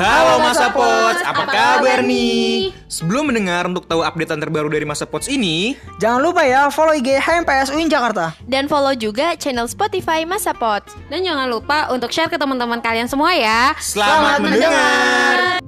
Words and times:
Halo 0.00 0.40
Masa 0.40 0.72
Pots, 0.72 1.20
apa 1.20 1.44
kabar 1.44 2.00
nih? 2.00 2.72
Sebelum 2.88 3.28
mendengar 3.28 3.68
untuk 3.68 3.84
tahu 3.84 4.00
updatean 4.00 4.40
terbaru 4.40 4.72
dari 4.72 4.88
Masa 4.88 5.04
Pots 5.04 5.28
ini, 5.28 5.76
Jangan 6.00 6.24
lupa 6.24 6.40
ya 6.40 6.72
follow 6.72 6.96
IG 6.96 7.20
HMPS 7.20 7.68
UIN 7.76 7.92
Jakarta. 7.92 8.32
Dan 8.48 8.64
follow 8.64 8.96
juga 8.96 9.36
channel 9.36 9.68
Spotify 9.68 10.24
Masa 10.24 10.56
Pot. 10.56 10.88
Dan 11.12 11.20
jangan 11.20 11.52
lupa 11.52 11.92
untuk 11.92 12.08
share 12.08 12.32
ke 12.32 12.40
teman-teman 12.40 12.80
kalian 12.80 13.12
semua 13.12 13.36
ya. 13.36 13.76
selamat, 13.76 14.40
mendengar. 14.40 15.60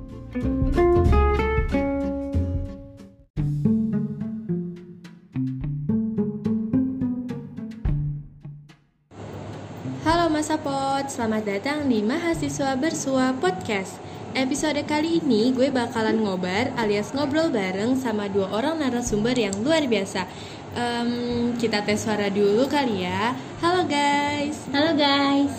Halo 10.08 10.32
Masa 10.32 10.56
Pot, 10.56 11.12
selamat 11.12 11.42
datang 11.44 11.84
di 11.84 12.00
Mahasiswa 12.00 12.72
Bersua 12.80 13.36
Podcast. 13.36 14.11
Episode 14.32 14.88
kali 14.88 15.20
ini 15.20 15.52
gue 15.52 15.68
bakalan 15.68 16.24
ngobar 16.24 16.72
alias 16.80 17.12
ngobrol 17.12 17.52
bareng 17.52 18.00
sama 18.00 18.32
dua 18.32 18.48
orang 18.48 18.80
narasumber 18.80 19.36
yang 19.36 19.52
luar 19.60 19.84
biasa. 19.84 20.24
Em, 20.72 21.52
kita 21.60 21.84
tes 21.84 22.00
suara 22.00 22.32
dulu 22.32 22.64
kali 22.64 23.04
ya. 23.04 23.36
Halo 23.60 23.84
guys. 23.84 24.56
Halo 24.72 24.96
guys. 24.96 25.52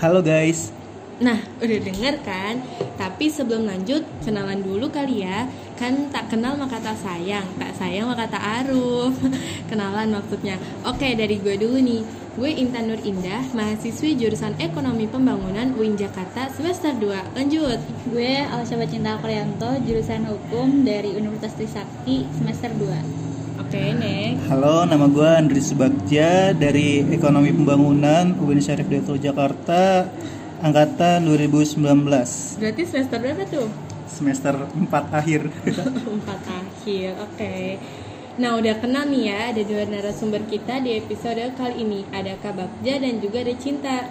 Halo 0.00 0.20
guys, 0.24 0.72
Nah, 1.20 1.36
udah 1.62 1.78
denger 1.84 2.14
kan? 2.26 2.64
Tapi 2.98 3.30
sebelum 3.30 3.68
lanjut, 3.68 4.02
kenalan 4.24 4.64
dulu 4.64 4.88
kali 4.88 5.22
ya. 5.22 5.46
Kan 5.76 6.08
tak 6.08 6.32
kenal 6.32 6.58
maka 6.58 6.80
tak 6.80 6.98
sayang, 6.98 7.46
tak 7.54 7.76
sayang 7.76 8.08
maka 8.08 8.26
tak 8.26 8.42
aruf. 8.64 9.14
kenalan 9.70 10.10
maksudnya. 10.10 10.56
Oke, 10.82 11.12
dari 11.12 11.38
gue 11.38 11.54
dulu 11.60 11.76
nih. 11.76 12.23
Gue 12.34 12.50
Intan 12.50 12.90
Nur 12.90 12.98
Indah, 13.06 13.46
mahasiswi 13.54 14.18
jurusan 14.18 14.58
Ekonomi 14.58 15.06
Pembangunan 15.06 15.70
UIN 15.78 15.94
Jakarta 15.94 16.50
semester 16.50 16.90
2. 16.90 17.38
Lanjut. 17.38 17.78
Gue 18.10 18.42
Alsya 18.42 18.82
Cinta 18.90 19.22
Krianto, 19.22 19.70
jurusan 19.86 20.26
Hukum 20.26 20.82
dari 20.82 21.14
Universitas 21.14 21.54
Trisakti 21.54 22.26
semester 22.34 22.74
2. 22.74 23.62
Oke, 23.62 23.94
next. 23.94 24.50
halo 24.50 24.82
nama 24.82 25.06
gue 25.06 25.30
Andri 25.30 25.62
Subagja 25.62 26.50
dari 26.50 27.06
Ekonomi 27.06 27.54
Pembangunan 27.54 28.34
UIN 28.42 28.58
Syarif 28.58 28.90
Hidayatullah 28.90 29.22
Jakarta 29.22 30.10
angkatan 30.58 31.22
2019 31.22 31.78
Berarti 32.58 32.82
semester 32.82 33.18
berapa 33.22 33.46
tuh? 33.46 33.70
semester 34.10 34.54
4 34.74 34.90
akhir 35.10 35.54
Empat 36.18 36.40
akhir, 36.50 37.14
oke. 37.14 37.54
Nah 38.34 38.58
udah 38.58 38.82
kenal 38.82 39.06
nih 39.06 39.30
ya, 39.30 39.38
ada 39.54 39.62
dua 39.62 39.86
narasumber 39.86 40.42
kita 40.50 40.82
di 40.82 40.98
episode 40.98 41.54
kali 41.54 41.86
ini. 41.86 42.02
Ada 42.10 42.34
Kak 42.42 42.58
Bagja 42.58 42.98
dan 42.98 43.22
juga 43.22 43.46
ada 43.46 43.54
Cinta. 43.54 44.10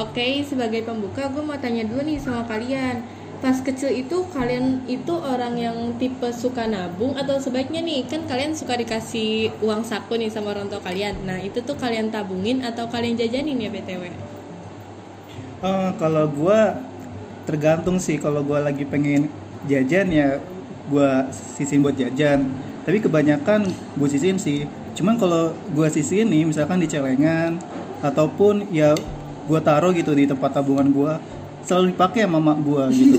Oke, 0.00 0.40
sebagai 0.40 0.88
pembuka 0.88 1.28
gue 1.28 1.44
mau 1.44 1.60
tanya 1.60 1.84
dulu 1.84 2.00
nih 2.00 2.16
sama 2.16 2.48
kalian. 2.48 3.04
Pas 3.44 3.60
kecil 3.60 3.92
itu 3.92 4.24
kalian 4.32 4.88
itu 4.88 5.12
orang 5.12 5.60
yang 5.60 5.76
tipe 6.00 6.32
suka 6.32 6.64
nabung 6.64 7.12
atau 7.12 7.36
sebaiknya 7.36 7.84
nih 7.84 8.08
kan 8.08 8.24
kalian 8.24 8.56
suka 8.56 8.72
dikasih 8.72 9.52
uang 9.60 9.84
saku 9.84 10.16
nih 10.16 10.32
sama 10.32 10.56
orang 10.56 10.72
tua 10.72 10.80
kalian. 10.80 11.28
Nah 11.28 11.36
itu 11.36 11.60
tuh 11.60 11.76
kalian 11.76 12.08
tabungin 12.08 12.64
atau 12.64 12.88
kalian 12.88 13.20
jajanin 13.20 13.60
ya 13.60 13.68
BTW? 13.68 14.02
Eh, 15.60 15.90
kalau 16.00 16.24
gue 16.24 16.60
tergantung 17.44 18.00
sih. 18.00 18.16
Kalau 18.16 18.40
gue 18.40 18.56
lagi 18.64 18.88
pengen 18.88 19.28
jajan 19.68 20.08
ya 20.08 20.40
gue 20.88 21.10
sisihin 21.52 21.84
buat 21.84 22.00
jajan 22.00 22.48
tapi 22.88 23.04
kebanyakan 23.04 23.68
gue 23.68 24.08
sisihin 24.08 24.40
sih 24.40 24.64
cuman 24.96 25.20
kalau 25.20 25.52
gue 25.76 25.88
sisihin 25.92 26.32
nih 26.32 26.48
misalkan 26.48 26.80
di 26.80 26.88
celengan 26.88 27.60
ataupun 28.00 28.64
ya 28.72 28.96
gue 29.44 29.60
taruh 29.60 29.92
gitu 29.92 30.16
di 30.16 30.24
tempat 30.24 30.56
tabungan 30.56 30.88
gue 30.88 31.12
selalu 31.68 31.92
dipakai 31.92 32.24
sama 32.24 32.40
mak 32.40 32.64
gue 32.64 32.84
gitu 32.96 33.18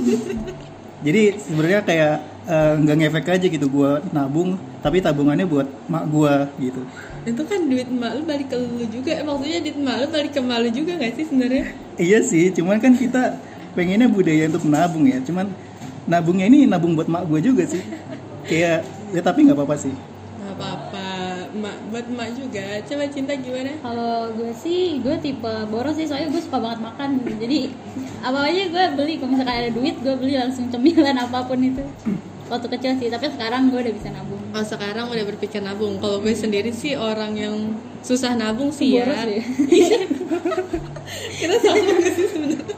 jadi 1.05 1.37
sebenarnya 1.37 1.81
kayak 1.85 2.15
eh, 2.49 2.73
nggak 2.81 2.97
ngefek 2.97 3.29
aja 3.29 3.45
gitu 3.45 3.69
gue 3.69 3.91
nabung 4.09 4.57
tapi 4.81 5.05
tabungannya 5.05 5.45
buat 5.45 5.69
mak 5.85 6.09
gue 6.09 6.33
gitu 6.65 6.81
Itu 7.29 7.45
kan 7.45 7.69
duit 7.69 7.85
emak 7.85 8.11
lu 8.17 8.23
balik 8.25 8.47
ke 8.49 8.57
lu 8.57 8.85
juga 8.89 9.21
Maksudnya 9.21 9.59
duit 9.61 9.77
emak 9.77 9.95
lu 10.01 10.07
balik 10.09 10.31
ke 10.33 10.39
emak 10.41 10.57
lu 10.65 10.69
juga 10.73 10.91
gak 10.97 11.13
sih 11.13 11.25
sebenarnya? 11.29 11.65
Iya 11.99 12.19
sih, 12.25 12.49
cuman 12.57 12.81
kan 12.81 12.95
kita 12.97 13.37
pengennya 13.77 14.07
budaya 14.09 14.49
untuk 14.49 14.65
nabung 14.65 15.05
ya. 15.05 15.19
Cuman 15.21 15.51
nabungnya 16.09 16.47
ini 16.47 16.65
nabung 16.65 16.95
buat 16.95 17.11
mak 17.11 17.27
gue 17.27 17.43
juga 17.43 17.67
sih. 17.67 17.83
Kayak 18.47 18.87
ya 19.13 19.21
tapi 19.25 19.45
nggak 19.45 19.57
apa-apa 19.57 19.75
sih. 19.77 19.93
Gak 20.39 20.55
apa-apa, 20.55 21.09
emak 21.51 21.77
buat 21.93 22.05
emak 22.09 22.29
juga. 22.33 22.67
Coba 22.87 23.03
cinta 23.11 23.33
gimana? 23.37 23.75
Kalau 23.83 24.33
gue 24.33 24.51
sih, 24.55 24.97
gue 25.03 25.15
tipe 25.21 25.53
boros 25.69 25.93
sih 25.99 26.07
soalnya 26.09 26.31
gue 26.33 26.41
suka 26.41 26.57
banget 26.57 26.79
makan. 26.79 27.09
Jadi 27.37 27.69
apa 28.23 28.49
aja 28.49 28.63
gue 28.71 28.83
beli. 28.97 29.13
Kalau 29.19 29.29
misalkan 29.35 29.55
ada 29.61 29.71
duit, 29.71 29.95
gue 30.01 30.15
beli 30.17 30.33
langsung 30.39 30.71
cemilan 30.71 31.17
apa 31.21 31.45
pun 31.45 31.59
itu. 31.59 31.83
Waktu 32.49 32.65
kecil 32.65 32.91
sih, 32.97 33.07
tapi 33.13 33.29
sekarang 33.29 33.69
gue 33.69 33.77
udah 33.77 33.93
bisa 33.93 34.09
nabung. 34.09 34.41
Oh 34.49 34.65
sekarang 34.65 35.05
udah 35.13 35.25
berpikir 35.29 35.61
nabung. 35.61 36.01
Kalau 36.01 36.17
gue 36.17 36.33
sendiri 36.33 36.73
sih 36.73 36.97
orang 36.97 37.37
yang 37.37 37.77
susah 38.01 38.33
nabung 38.33 38.73
sih 38.73 38.97
ya. 38.97 39.05
Boros 39.05 39.29
ya. 39.29 39.43
Kita 41.39 41.55
sama 41.61 41.77
gak 41.77 42.13
sih 42.15 42.25
sebenarnya? 42.25 42.75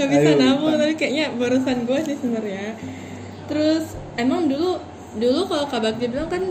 Gak 0.00 0.08
bisa 0.12 0.30
Ayo, 0.32 0.40
nabung, 0.40 0.74
tapi 0.78 0.94
kayaknya 0.96 1.26
borosan 1.36 1.84
gue 1.84 1.98
sih 2.08 2.16
sebenarnya. 2.16 2.78
Terus 3.50 3.84
emang 4.16 4.48
dulu 4.48 4.80
dulu 5.16 5.40
kalau 5.48 5.64
Kak 5.68 5.80
Bagja 5.80 6.06
bilang 6.08 6.28
kan 6.28 6.42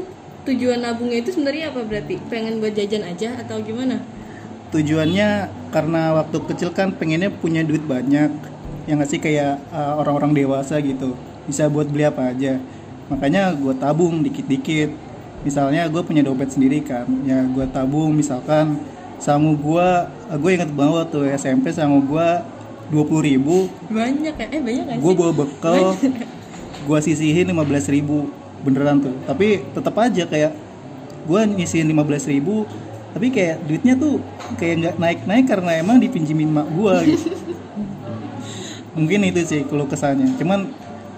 tujuan 0.45 0.81
nabungnya 0.81 1.21
itu 1.21 1.33
sebenarnya 1.33 1.73
apa 1.73 1.81
berarti? 1.85 2.21
Pengen 2.29 2.61
buat 2.61 2.73
jajan 2.73 3.03
aja 3.05 3.37
atau 3.41 3.61
gimana? 3.61 4.01
Tujuannya 4.73 5.49
karena 5.73 6.01
waktu 6.21 6.37
kecil 6.51 6.69
kan 6.73 6.93
pengennya 6.93 7.33
punya 7.33 7.65
duit 7.65 7.81
banyak. 7.85 8.29
Yang 8.85 8.95
nggak 9.01 9.09
sih 9.09 9.19
kayak 9.21 9.61
uh, 9.73 9.97
orang-orang 10.01 10.37
dewasa 10.37 10.77
gitu. 10.81 11.17
Bisa 11.49 11.69
buat 11.69 11.89
beli 11.89 12.05
apa 12.05 12.29
aja. 12.33 12.61
Makanya 13.09 13.53
gue 13.57 13.73
tabung 13.77 14.21
dikit-dikit. 14.21 14.93
Misalnya 15.45 15.85
gue 15.89 16.01
punya 16.01 16.25
dompet 16.25 16.53
sendiri 16.53 16.81
kan. 16.81 17.05
Ya 17.25 17.45
gue 17.45 17.65
tabung 17.69 18.13
misalkan 18.13 18.81
sangu 19.17 19.55
gue, 19.55 19.89
gue 20.37 20.51
inget 20.51 20.69
banget 20.75 21.07
tuh 21.09 21.23
SMP 21.33 21.71
sangu 21.71 22.03
gue 22.03 22.27
20.000 22.91 23.25
ribu 23.25 23.65
Banyak 23.89 24.35
ya? 24.37 24.47
Eh 24.51 24.61
banyak 24.61 24.83
gak 24.85 24.97
sih? 24.99 25.01
gue 25.01 25.13
bawa 25.17 25.31
bekal 25.33 25.97
gue 26.85 26.99
sisihin 27.01 27.49
15.000 27.49 27.95
ribu 27.97 28.29
beneran 28.65 28.97
tuh 28.99 29.13
tapi 29.29 29.61
tetap 29.71 29.93
aja 30.01 30.25
kayak 30.25 30.51
gue 31.25 31.41
nyisihin 31.53 31.85
15.000 31.93 32.33
ribu 32.33 32.65
tapi 33.13 33.31
kayak 33.31 33.63
duitnya 33.63 33.93
tuh 33.95 34.19
kayak 34.57 34.75
nggak 34.81 34.95
naik 34.99 35.19
naik 35.23 35.45
karena 35.47 35.71
emang 35.79 36.01
dipinjemin 36.01 36.49
mak 36.49 36.67
gue 36.73 37.15
gitu 37.15 37.29
mungkin 38.97 39.29
itu 39.29 39.41
sih 39.45 39.61
kalau 39.69 39.85
kesannya 39.85 40.33
cuman 40.41 40.67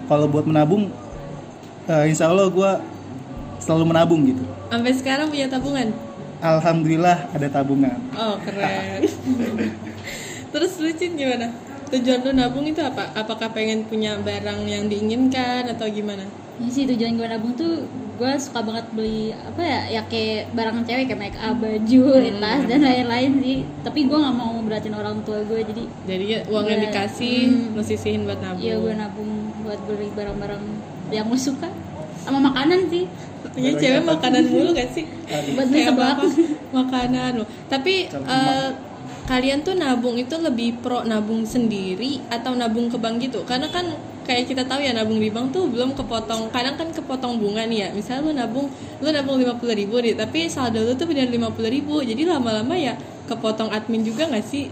kalau 0.06 0.28
buat 0.28 0.44
menabung 0.44 0.92
eh, 1.88 2.04
insya 2.06 2.28
Allah 2.28 2.52
gue 2.52 2.70
selalu 3.58 3.84
menabung 3.90 4.22
gitu 4.28 4.44
Sampai 4.68 4.92
sekarang 4.92 5.32
punya 5.32 5.48
tabungan? 5.48 5.88
alhamdulillah 6.38 7.32
ada 7.34 7.48
tabungan 7.50 7.98
Oh 8.14 8.38
keren. 8.46 9.02
Terus 10.54 10.80
lu 10.80 10.90
Cin 10.96 11.18
gimana? 11.18 11.52
Tujuan 11.92 12.20
lu 12.24 12.32
nabung 12.36 12.64
itu 12.64 12.80
apa? 12.80 13.12
Apakah 13.16 13.52
pengen 13.52 13.84
punya 13.84 14.16
barang 14.20 14.64
yang 14.64 14.88
diinginkan 14.88 15.68
atau 15.72 15.88
gimana? 15.88 16.24
Ini 16.58 16.68
sih 16.68 16.84
tujuan 16.86 17.14
gue 17.14 17.26
nabung 17.26 17.54
tuh 17.54 17.86
gue 18.18 18.32
suka 18.36 18.58
banget 18.60 18.82
beli 18.90 19.30
apa 19.30 19.62
ya 19.62 19.80
ya 19.88 20.02
kayak 20.04 20.50
barang 20.50 20.82
cewek 20.82 21.06
kayak 21.06 21.20
make 21.20 21.38
up 21.38 21.54
baju 21.54 22.02
tas 22.34 22.62
dan 22.66 22.82
lain-lain 22.82 23.30
sih 23.38 23.58
tapi 23.86 24.10
gue 24.10 24.18
nggak 24.18 24.34
mau 24.34 24.58
beratin 24.58 24.90
orang 24.92 25.22
tua 25.22 25.38
gue 25.40 25.62
jadi 25.62 25.84
Jadi 26.02 26.24
ya, 26.26 26.38
uang 26.44 26.66
yang 26.66 26.82
Iya. 26.82 26.86
dikasih 26.90 27.36
lu 27.72 27.82
sisihin 27.86 28.26
buat 28.26 28.42
nabung. 28.42 28.58
ya 28.58 28.74
gue 28.74 28.90
nabung 28.92 29.30
buat 29.62 29.78
beli 29.86 30.10
barang-barang 30.10 30.62
yang 31.08 31.30
gue 31.30 31.38
suka 31.38 31.70
sama 32.18 32.42
makanan 32.42 32.90
sih 32.90 33.06
Punya 33.38 33.70
cewek 33.72 34.02
makanan 34.02 34.44
mulu 34.50 34.74
gak 34.74 34.90
sih? 34.90 35.06
buat 35.54 35.66
beli 35.70 35.86
apa? 35.86 36.18
Makanan 36.74 37.38
lo. 37.38 37.44
Tapi 37.70 38.10
eh, 38.10 38.68
kalian 39.24 39.62
tuh 39.62 39.72
nabung 39.72 40.18
itu 40.18 40.34
lebih 40.34 40.82
pro 40.82 41.06
nabung 41.06 41.46
sendiri 41.46 42.18
atau 42.28 42.52
nabung 42.52 42.90
ke 42.90 42.98
bank 42.98 43.22
gitu? 43.22 43.46
Karena 43.46 43.70
kan 43.70 43.94
kayak 44.28 44.44
kita 44.44 44.68
tahu 44.68 44.84
ya 44.84 44.92
nabung 44.92 45.16
di 45.16 45.32
bank 45.32 45.56
tuh 45.56 45.64
belum 45.72 45.96
kepotong. 45.96 46.52
Kadang 46.52 46.76
kan 46.76 46.92
kepotong 46.92 47.40
bunga 47.40 47.64
nih 47.64 47.78
ya. 47.80 47.88
Misalnya 47.96 48.20
lu 48.28 48.32
nabung, 48.36 48.66
lu 49.00 49.08
nabung 49.08 49.40
50 49.40 49.64
ribu 49.72 49.96
nih, 50.04 50.12
tapi 50.12 50.52
saldo 50.52 50.84
lu 50.84 50.92
tuh 50.92 51.08
benar 51.08 51.32
50 51.32 51.48
ribu. 51.72 52.04
Jadi 52.04 52.28
lama-lama 52.28 52.76
ya 52.76 53.00
kepotong 53.24 53.72
admin 53.72 54.04
juga 54.04 54.28
gak 54.28 54.44
sih? 54.44 54.68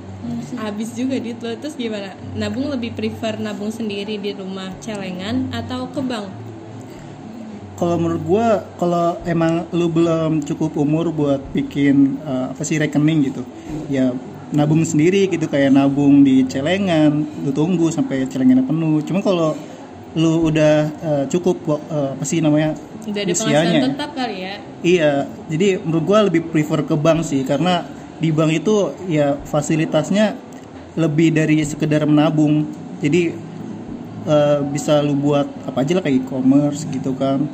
Habis 0.61 0.93
juga 0.93 1.17
duit 1.17 1.41
lo. 1.41 1.57
Terus 1.57 1.73
gimana? 1.81 2.13
Nabung 2.37 2.69
lebih 2.69 2.93
prefer 2.93 3.41
nabung 3.41 3.73
sendiri 3.73 4.21
di 4.21 4.37
rumah 4.37 4.77
celengan 4.85 5.49
atau 5.57 5.89
ke 5.89 6.05
bank? 6.05 6.47
kalau 7.77 8.01
menurut 8.01 8.25
gua 8.25 8.65
kalau 8.81 9.21
emang 9.29 9.69
lu 9.71 9.93
belum 9.93 10.41
cukup 10.49 10.81
umur 10.81 11.13
buat 11.13 11.45
bikin 11.53 12.17
eh, 12.25 12.57
apa 12.57 12.65
sih 12.65 12.81
rekening 12.81 13.29
gitu 13.29 13.45
ya 13.93 14.17
nabung 14.55 14.87
sendiri 14.87 15.27
gitu 15.27 15.51
kayak 15.51 15.75
nabung 15.75 16.23
di 16.23 16.47
celengan 16.47 17.27
lu 17.43 17.51
tunggu 17.51 17.91
sampai 17.91 18.29
celengannya 18.31 18.63
penuh. 18.67 19.03
Cuma 19.03 19.25
kalau 19.25 19.57
lu 20.17 20.49
udah 20.49 20.75
eh, 21.03 21.25
cukup 21.29 21.57
eh, 21.93 22.17
apa 22.17 22.25
sih 22.25 22.41
namanya 22.41 22.73
Udah 23.07 23.23
ada 23.23 23.33
usianya 23.33 23.55
penghasilan 23.55 23.93
tetap 23.95 24.11
kali 24.17 24.37
ya? 24.43 24.55
iya 24.83 25.13
jadi 25.47 25.79
menurut 25.79 26.05
gua 26.09 26.19
lebih 26.27 26.49
prefer 26.49 26.83
ke 26.83 26.97
bank 26.99 27.23
sih 27.23 27.45
karena 27.47 27.87
di 28.17 28.33
bank 28.33 28.51
itu 28.51 28.97
ya 29.13 29.37
fasilitasnya 29.45 30.35
lebih 30.97 31.37
dari 31.37 31.61
sekedar 31.63 32.09
menabung. 32.09 32.65
Jadi 33.05 33.37
eh, 34.27 34.59
bisa 34.73 35.05
lu 35.05 35.15
buat 35.15 35.47
apa 35.69 35.85
aja 35.85 36.01
lah 36.01 36.03
kayak 36.03 36.25
e-commerce 36.25 36.89
gitu 36.89 37.13
kan. 37.15 37.45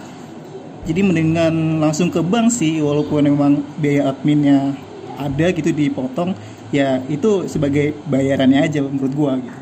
Jadi 0.82 1.00
mendingan 1.02 1.82
langsung 1.82 2.10
ke 2.10 2.22
bank 2.22 2.50
sih 2.50 2.78
walaupun 2.82 3.26
memang 3.26 3.62
biaya 3.78 4.14
adminnya 4.14 4.74
ada 5.18 5.46
gitu 5.54 5.70
dipotong 5.70 6.34
ya 6.72 7.04
itu 7.06 7.46
sebagai 7.46 7.92
bayarannya 8.08 8.64
aja 8.64 8.80
menurut 8.80 9.12
gua 9.12 9.32
gitu. 9.38 9.58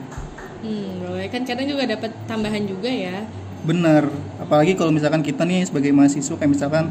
Hmm, 0.63 1.03
boleh 1.03 1.27
kan 1.27 1.43
kadang 1.43 1.67
juga 1.67 1.85
dapat 1.85 2.15
tambahan 2.31 2.65
juga 2.65 2.89
ya. 2.89 3.27
bener 3.61 4.09
apalagi 4.41 4.73
kalau 4.73 4.89
misalkan 4.89 5.21
kita 5.21 5.45
nih 5.45 5.69
sebagai 5.69 5.93
mahasiswa 5.93 6.33
kayak 6.33 6.49
misalkan 6.57 6.89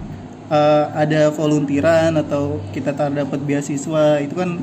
eh, 0.54 0.86
ada 0.94 1.33
volunteeran 1.33 2.13
atau 2.13 2.62
kita 2.69 2.94
tak 2.94 3.18
dapat 3.18 3.42
beasiswa 3.42 4.21
itu 4.21 4.38
kan 4.38 4.62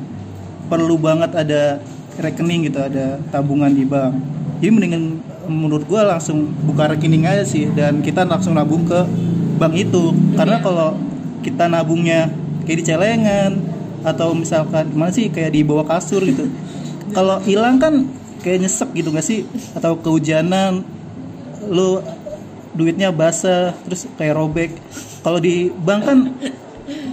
perlu 0.71 0.95
banget 0.95 1.35
ada 1.35 1.83
rekening 2.23 2.71
gitu 2.71 2.79
ada 2.79 3.19
tabungan 3.35 3.73
di 3.73 3.83
bank. 3.83 4.15
Jadi 4.61 4.71
mendingan 4.73 5.05
menurut 5.47 5.85
gua 5.85 6.17
langsung 6.17 6.49
buka 6.65 6.95
rekening 6.95 7.29
aja 7.29 7.45
sih 7.45 7.69
dan 7.75 8.01
kita 8.01 8.25
langsung 8.25 8.55
nabung 8.57 8.87
ke 8.87 9.03
bank 9.61 9.75
itu. 9.77 10.15
Karena 10.35 10.63
kalau 10.63 10.97
kita 11.45 11.69
nabungnya 11.69 12.33
kayak 12.67 12.79
di 12.83 12.85
celengan 12.85 13.51
atau 14.07 14.31
misalkan 14.39 14.95
mana 14.95 15.11
sih 15.11 15.27
kayak 15.27 15.51
di 15.51 15.67
bawah 15.67 15.83
kasur 15.83 16.23
gitu. 16.23 16.47
Kalau 17.11 17.43
hilang 17.43 17.83
kan 17.83 18.07
kayak 18.47 18.63
nyesek 18.63 18.95
gitu 18.95 19.11
gak 19.11 19.27
sih? 19.27 19.43
Atau 19.75 19.99
kehujanan 19.99 20.87
lu 21.67 21.99
duitnya 22.79 23.11
basah 23.11 23.75
terus 23.83 24.07
kayak 24.15 24.39
robek. 24.39 24.71
Kalau 25.27 25.43
di 25.43 25.75
bank 25.75 26.01
kan 26.07 26.19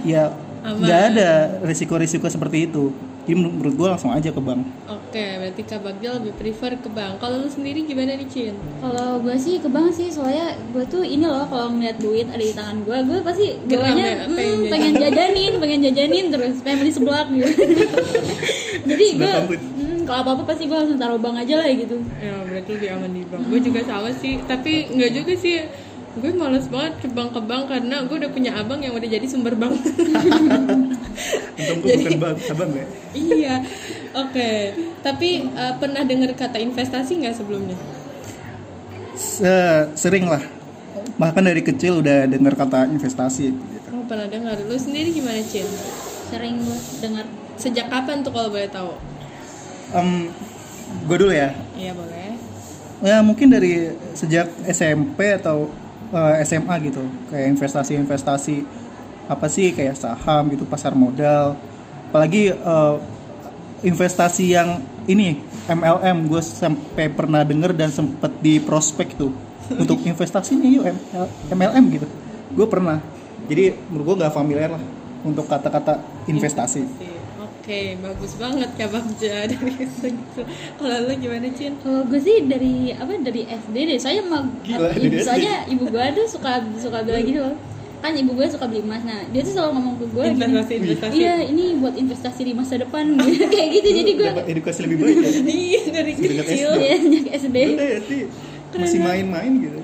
ya 0.06 0.30
nggak 0.64 1.00
ada 1.12 1.30
resiko-resiko 1.60 2.24
seperti 2.30 2.70
itu 2.70 2.88
jadi 3.24 3.34
menur- 3.40 3.54
menurut 3.56 3.74
gua 3.76 3.88
langsung 3.96 4.12
aja 4.12 4.28
ke 4.28 4.40
bank 4.40 4.62
Oke, 4.84 5.38
berarti 5.38 5.62
Kak 5.62 5.80
Bagja 5.86 6.18
lebih 6.18 6.34
prefer 6.34 6.74
ke 6.74 6.90
bank. 6.90 7.22
Kalau 7.22 7.38
lu 7.38 7.46
sendiri 7.46 7.86
gimana 7.86 8.18
nih, 8.18 8.26
Cin? 8.26 8.58
Kalau 8.82 9.22
gue 9.22 9.36
sih 9.38 9.62
ke 9.62 9.70
bank 9.70 9.94
sih 9.94 10.10
soalnya 10.10 10.58
gue 10.74 10.82
tuh 10.90 11.06
ini 11.06 11.22
loh 11.22 11.46
kalau 11.46 11.70
ngeliat 11.70 12.02
duit 12.02 12.26
ada 12.26 12.42
di 12.42 12.50
tangan 12.50 12.82
gue, 12.82 12.98
gue 12.98 13.18
pasti 13.22 13.46
Geram 13.70 13.94
geramnya 13.94 14.04
ya, 14.04 14.16
hmm, 14.26 14.34
pengen 14.34 14.58
pengen, 14.74 14.92
jajanin, 14.98 15.52
pengen 15.62 15.80
jajanin 15.86 16.24
terus 16.34 16.58
pengen 16.66 16.78
beli 16.82 16.92
seblak 16.92 17.26
gitu. 17.30 17.46
Jadi 18.90 19.06
gue 19.16 19.32
hmm, 19.54 19.98
kalau 20.02 20.18
apa 20.26 20.30
apa 20.34 20.42
pasti 20.50 20.66
gue 20.66 20.76
langsung 20.76 20.98
taruh 20.98 21.20
bank 21.22 21.36
aja 21.46 21.54
lah 21.62 21.68
gitu. 21.70 21.96
Ya, 22.18 22.34
berarti 22.42 22.70
lebih 22.74 22.88
aman 22.98 23.10
di 23.14 23.22
bank. 23.30 23.42
Gue 23.46 23.60
juga 23.62 23.80
sama 23.86 24.10
sih, 24.18 24.34
tapi 24.50 24.72
nggak 24.90 25.10
juga 25.14 25.32
sih. 25.38 25.62
Gue 26.14 26.30
males 26.30 26.66
banget 26.70 26.94
ke 27.02 27.08
bank 27.10 27.34
ke 27.34 27.40
bank 27.42 27.66
karena 27.66 28.06
gue 28.06 28.16
udah 28.22 28.30
punya 28.30 28.54
abang 28.54 28.78
yang 28.78 28.94
udah 28.94 29.08
jadi 29.08 29.26
sumber 29.26 29.58
bank. 29.58 29.74
untung 31.54 31.78
bukan 31.86 32.14
bank 32.18 32.38
abang 32.50 32.70
ya 32.74 32.86
iya, 33.14 33.54
oke. 34.14 34.50
Tapi 35.02 35.28
eh, 35.46 35.74
pernah 35.78 36.02
dengar 36.02 36.30
kata 36.34 36.58
investasi 36.58 37.22
nggak 37.22 37.34
sebelumnya? 37.34 37.78
Se- 39.14 39.90
sering 39.94 40.26
lah 40.26 40.42
bahkan 41.14 41.46
dari 41.46 41.62
kecil 41.62 42.02
udah 42.02 42.26
dengar 42.26 42.58
kata 42.58 42.90
investasi 42.90 43.54
gitu. 43.54 43.88
Oh, 43.94 44.02
pernah 44.10 44.26
dengar. 44.26 44.58
Lu 44.66 44.74
sendiri 44.74 45.14
gimana, 45.14 45.38
Cin? 45.46 45.66
Sering 46.30 46.58
gue 46.58 46.78
dengar 46.98 47.26
Sejak 47.54 47.86
kapan 47.86 48.26
tuh 48.26 48.34
kalau 48.34 48.50
boleh 48.50 48.66
tahu? 48.66 48.98
Em, 49.94 50.26
gue 51.06 51.16
dulu 51.22 51.30
ya 51.30 51.54
Iya, 51.78 51.94
boleh. 51.94 52.34
ya 53.04 53.22
mungkin 53.22 53.46
dari 53.52 53.94
sejak 54.16 54.50
SMP 54.66 55.38
atau 55.38 55.70
eh, 56.14 56.34
SMA 56.46 56.74
gitu. 56.86 57.02
Kayak 57.28 57.58
investasi-investasi 57.58 58.56
apa 59.24 59.46
sih 59.48 59.72
kayak 59.74 59.98
saham 59.98 60.54
gitu 60.54 60.62
pasar 60.64 60.94
modal. 60.94 61.58
Apalagi 62.10 62.54
eh, 62.54 62.96
investasi 63.82 64.54
yang 64.54 64.78
ini 65.04 65.42
MLM 65.68 66.30
gue 66.30 66.40
sampai 66.40 67.12
pernah 67.12 67.44
denger 67.44 67.76
dan 67.76 67.90
sempet 67.90 68.30
di 68.38 68.62
prospek 68.62 69.18
tuh. 69.18 69.34
Untuk 69.82 70.00
investasi 70.06 70.54
nih 70.54 70.70
yuk 70.78 70.84
ML 70.88 71.26
MLM 71.52 71.84
gitu. 72.00 72.06
Gue 72.54 72.66
pernah. 72.70 73.02
Jadi 73.50 73.76
menurut 73.90 74.14
gue 74.14 74.16
nggak 74.24 74.32
familiar 74.32 74.72
lah 74.72 74.84
untuk 75.24 75.48
kata-kata 75.48 76.04
investasi 76.28 76.84
Oke, 77.64 77.96
bagus 77.96 78.36
banget 78.36 78.68
Kak 78.76 78.92
Bagja 78.92 79.34
dari 79.56 79.88
segitu. 79.88 80.44
Kalau 80.76 81.08
lu 81.08 81.16
gimana, 81.16 81.48
Cin? 81.48 81.72
Kalau 81.80 82.04
gue 82.04 82.20
sih 82.20 82.44
dari 82.44 82.92
apa 82.92 83.16
dari 83.16 83.48
SD 83.48 83.76
deh. 83.88 83.96
Soalnya 83.96 84.20
emang 84.20 84.44
Gila, 84.60 84.92
ibu, 84.92 85.16
soalnya 85.16 85.64
ibu 85.64 85.88
gue 85.88 86.04
tuh 86.12 86.26
suka 86.28 86.60
suka 86.76 87.00
bilang 87.00 87.24
gitu 87.24 87.40
loh. 87.40 87.56
Kan 88.04 88.20
ibu 88.20 88.36
gue 88.36 88.44
suka 88.52 88.68
beli 88.68 88.84
emas. 88.84 89.00
Nah, 89.00 89.24
dia 89.32 89.40
tuh 89.40 89.56
selalu 89.56 89.80
ngomong 89.80 89.94
ke 89.96 90.06
gue 90.12 90.24
gini. 90.28 90.44
Investasi, 90.44 90.72
investasi. 90.76 91.14
Iya, 91.16 91.34
ini 91.40 91.64
buat 91.80 91.94
investasi 91.96 92.40
di 92.44 92.52
masa 92.52 92.74
depan 92.76 93.04
kayak 93.56 93.68
gitu. 93.80 93.88
Jadi 93.96 94.10
gue 94.12 94.26
dapat 94.28 94.46
edukasi 94.52 94.78
lebih 94.84 94.96
baik 95.00 95.16
ya 95.16 95.30
Iya, 95.64 95.80
dari 95.88 96.12
kecil. 96.12 96.68
SD. 96.68 96.84
ya 96.84 96.96
sejak 97.00 97.24
SD. 97.32 97.56
Udah 97.64 97.88
ya 97.88 98.00
sih 98.04 98.22
masih 98.74 99.00
main-main 99.00 99.52
gitu 99.62 99.78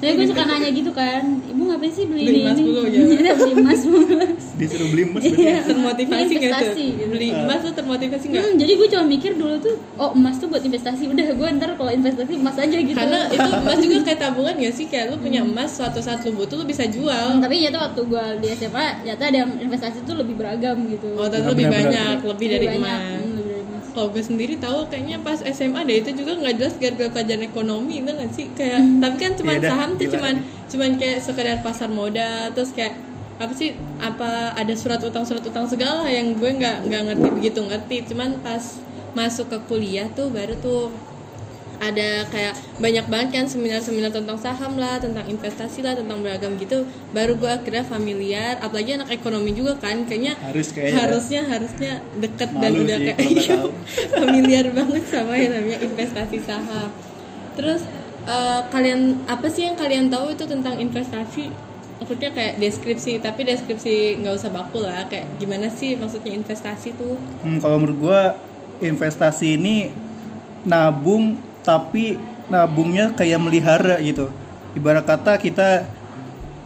Saya 0.00 0.16
gue 0.16 0.26
suka 0.26 0.48
nanya 0.48 0.72
gitu 0.72 0.90
kan, 0.90 1.22
ibu 1.44 1.60
ngapain 1.68 1.92
sih 1.92 2.08
beli, 2.08 2.24
Beli 2.24 2.40
ini? 2.40 2.44
emas 2.48 2.56
ini?" 2.56 2.64
mulu 2.64 2.82
ya? 2.88 3.00
Beli 3.04 3.52
emas 3.52 3.80
mulu. 3.84 4.16
disuruh 4.56 4.88
beli 4.88 5.02
emas 5.04 5.22
berarti 5.22 5.44
Iya. 5.44 5.60
Termotivasi 5.60 6.08
nggak 6.10 6.32
tuh? 6.32 6.40
Investasi, 6.40 6.84
gitu. 6.96 7.12
Beli 7.12 7.28
emas 7.30 7.60
tuh 7.60 7.72
termotivasi 7.76 8.24
nggak? 8.26 8.44
Hmm, 8.48 8.56
jadi 8.56 8.72
gue 8.74 8.88
cuma 8.88 9.04
mikir 9.04 9.32
dulu 9.36 9.54
tuh, 9.60 9.74
oh 9.96 10.10
emas 10.12 10.36
tuh 10.36 10.48
buat 10.48 10.64
investasi. 10.64 11.02
Udah 11.04 11.26
gue 11.36 11.48
ntar 11.60 11.70
kalau 11.76 11.92
investasi 11.92 12.32
emas 12.34 12.56
aja 12.56 12.76
gitu. 12.80 12.96
Karena 12.96 13.20
itu 13.36 13.48
emas 13.52 13.78
juga 13.78 13.96
kayak 14.02 14.20
tabungan 14.20 14.54
gak 14.56 14.74
sih? 14.74 14.86
Kayak 14.88 15.06
lu 15.12 15.16
punya 15.20 15.40
emas 15.44 15.70
suatu 15.70 16.00
saat 16.00 16.24
lu 16.24 16.32
butuh 16.32 16.56
lu 16.56 16.64
bisa 16.64 16.88
jual. 16.88 17.26
Hmm, 17.36 17.44
tapi 17.44 17.60
nyata 17.60 17.78
waktu 17.92 18.00
gue 18.02 18.24
di 18.40 18.48
SMA, 18.56 18.86
nyata 19.04 19.22
ada 19.28 19.36
yang 19.36 19.52
investasi 19.60 20.02
tuh 20.02 20.16
lebih 20.16 20.34
beragam 20.34 20.80
gitu. 20.88 21.12
Oh, 21.12 21.28
ternyata 21.28 21.52
lebih 21.52 21.66
banyak, 21.68 22.16
lebih 22.24 22.46
dari 22.48 22.66
emas. 22.72 23.00
Hmm, 23.20 23.32
lebih 23.36 23.50
dari 23.52 23.64
emas. 23.68 23.79
Kalau 23.90 24.08
gue 24.14 24.22
sendiri 24.22 24.54
tahu 24.56 24.86
kayaknya 24.88 25.18
pas 25.20 25.38
SMA 25.42 25.82
deh 25.86 25.96
itu 26.02 26.10
juga 26.14 26.38
nggak 26.38 26.54
jelas 26.56 26.74
gara-gara 26.78 27.10
pelajaran 27.10 27.44
ekonomi 27.46 27.94
itu 28.02 28.10
nggak 28.10 28.30
sih? 28.32 28.46
Kayak 28.54 28.80
tapi 29.02 29.16
kan 29.18 29.32
cuman 29.38 29.56
dah, 29.58 29.70
saham 29.70 29.90
tuh 29.98 30.06
gila. 30.06 30.12
cuman 30.16 30.34
cuman 30.70 30.90
kayak 30.96 31.18
sekedar 31.20 31.58
pasar 31.60 31.90
modal 31.90 32.54
terus 32.54 32.70
kayak 32.70 32.94
apa 33.40 33.52
sih 33.56 33.72
apa 33.98 34.52
ada 34.52 34.74
surat 34.76 35.00
utang 35.00 35.24
surat 35.24 35.40
utang 35.40 35.64
segala 35.64 36.04
yang 36.12 36.36
gue 36.36 36.50
nggak 36.60 36.86
nggak 36.86 37.02
ngerti 37.12 37.28
begitu 37.34 37.60
ngerti. 37.64 37.96
Cuman 38.12 38.40
pas 38.44 38.62
masuk 39.16 39.50
ke 39.50 39.58
kuliah 39.66 40.06
tuh 40.14 40.30
baru 40.30 40.54
tuh 40.62 40.94
ada 41.80 42.28
kayak 42.28 42.52
banyak 42.76 43.06
banget 43.08 43.28
kan 43.40 43.44
seminar-seminar 43.48 44.12
tentang 44.12 44.36
saham 44.36 44.76
lah, 44.76 45.00
tentang 45.00 45.24
investasi 45.24 45.80
lah, 45.80 45.96
tentang 45.96 46.20
beragam 46.20 46.52
gitu. 46.60 46.84
Baru 47.10 47.40
gue 47.40 47.48
akhirnya 47.48 47.82
familiar, 47.82 48.60
apalagi 48.60 49.00
anak 49.00 49.08
ekonomi 49.10 49.56
juga 49.56 49.80
kan, 49.80 50.04
kayaknya 50.04 50.36
Harus 50.44 50.68
kayaknya. 50.76 51.08
harusnya 51.08 51.40
harusnya 51.48 51.92
deket 52.20 52.50
dan 52.52 52.72
Malu 52.76 52.84
udah 52.84 52.98
sih 53.00 53.06
kayak 53.16 53.18
familiar 54.20 54.64
banget 54.76 55.04
sama 55.08 55.34
yang 55.40 55.52
namanya 55.56 55.78
investasi 55.80 56.38
saham. 56.44 56.92
Terus 57.56 57.82
eh, 58.28 58.60
kalian 58.68 59.24
apa 59.24 59.48
sih 59.48 59.64
yang 59.64 59.76
kalian 59.80 60.12
tahu 60.12 60.36
itu 60.36 60.44
tentang 60.44 60.76
investasi? 60.76 61.56
Maksudnya 62.00 62.32
kayak 62.32 62.56
deskripsi, 62.60 63.20
tapi 63.20 63.44
deskripsi 63.44 64.20
nggak 64.20 64.34
usah 64.36 64.50
baku 64.52 64.84
lah. 64.84 65.08
Kayak 65.08 65.36
gimana 65.36 65.68
sih 65.68 65.96
maksudnya 65.96 66.32
investasi 66.36 66.96
tuh? 66.96 67.16
Hmm, 67.40 67.60
kalau 67.60 67.76
menurut 67.80 67.98
gua 68.00 68.20
investasi 68.80 69.56
ini 69.60 69.92
nabung 70.64 71.40
tapi 71.62 72.16
nabungnya 72.50 73.14
kayak 73.14 73.38
melihara 73.40 73.96
gitu. 74.02 74.28
Ibarat 74.74 75.06
kata 75.06 75.38
kita 75.38 75.86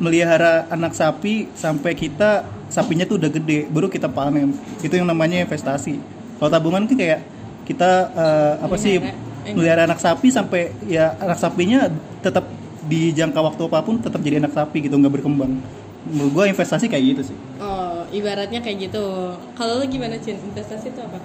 melihara 0.00 0.66
anak 0.68 0.92
sapi 0.96 1.48
sampai 1.54 1.94
kita 1.94 2.44
sapinya 2.68 3.06
tuh 3.06 3.20
udah 3.20 3.30
gede 3.30 3.70
baru 3.70 3.86
kita 3.86 4.10
panen. 4.10 4.56
Itu 4.82 4.96
yang 4.98 5.06
namanya 5.06 5.44
investasi. 5.44 6.00
Kalau 6.40 6.50
tabungan 6.50 6.88
kan 6.88 6.96
kayak 6.98 7.20
kita 7.64 7.90
eh, 8.12 8.52
apa 8.60 8.76
sih 8.76 9.00
Melihara. 9.00 9.54
melihara 9.56 9.82
anak 9.88 10.00
sapi 10.00 10.28
sampai 10.28 10.72
ya 10.84 11.16
anak 11.20 11.38
sapinya 11.40 11.88
tetap 12.20 12.44
di 12.84 13.16
jangka 13.16 13.40
waktu 13.40 13.62
apa 13.64 13.80
pun 13.80 13.96
tetap 13.96 14.20
jadi 14.20 14.36
anak 14.40 14.52
sapi 14.52 14.84
gitu 14.84 14.96
nggak 14.98 15.20
berkembang. 15.20 15.56
Menurut 16.04 16.32
gua 16.36 16.44
investasi 16.44 16.84
kayak 16.92 17.16
gitu 17.16 17.32
sih. 17.32 17.36
Oh, 17.56 18.04
ibaratnya 18.12 18.60
kayak 18.60 18.92
gitu. 18.92 19.32
Kalau 19.56 19.80
lu 19.80 19.88
gimana, 19.88 20.20
Cin? 20.20 20.36
Investasi 20.36 20.92
itu 20.92 21.00
apa? 21.00 21.16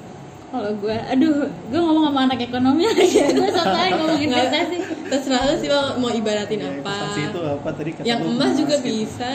Kalau 0.50 0.74
gue, 0.76 0.98
aduh, 1.14 1.46
gue 1.46 1.78
ngomong 1.80 2.10
sama 2.10 2.26
anak 2.26 2.42
ekonomi 2.42 2.82
lagi. 2.84 3.06
gue 3.22 3.50
soalnya 3.50 3.94
ngomong 3.94 4.18
investasi. 4.20 4.78
Terserah 5.06 5.42
lu 5.46 5.56
sih 5.56 5.70
mau, 5.70 5.86
mau 6.00 6.10
ibaratin 6.10 6.58
Ya, 6.58 6.66
apa. 6.66 6.74
investasi 6.74 7.20
itu 7.24 7.40
apa 7.44 7.70
tadi 7.70 7.92
kata 7.94 8.06
Yang 8.06 8.22
emas 8.26 8.52
juga 8.58 8.76
gitu. 8.76 8.88
bisa. 8.90 9.32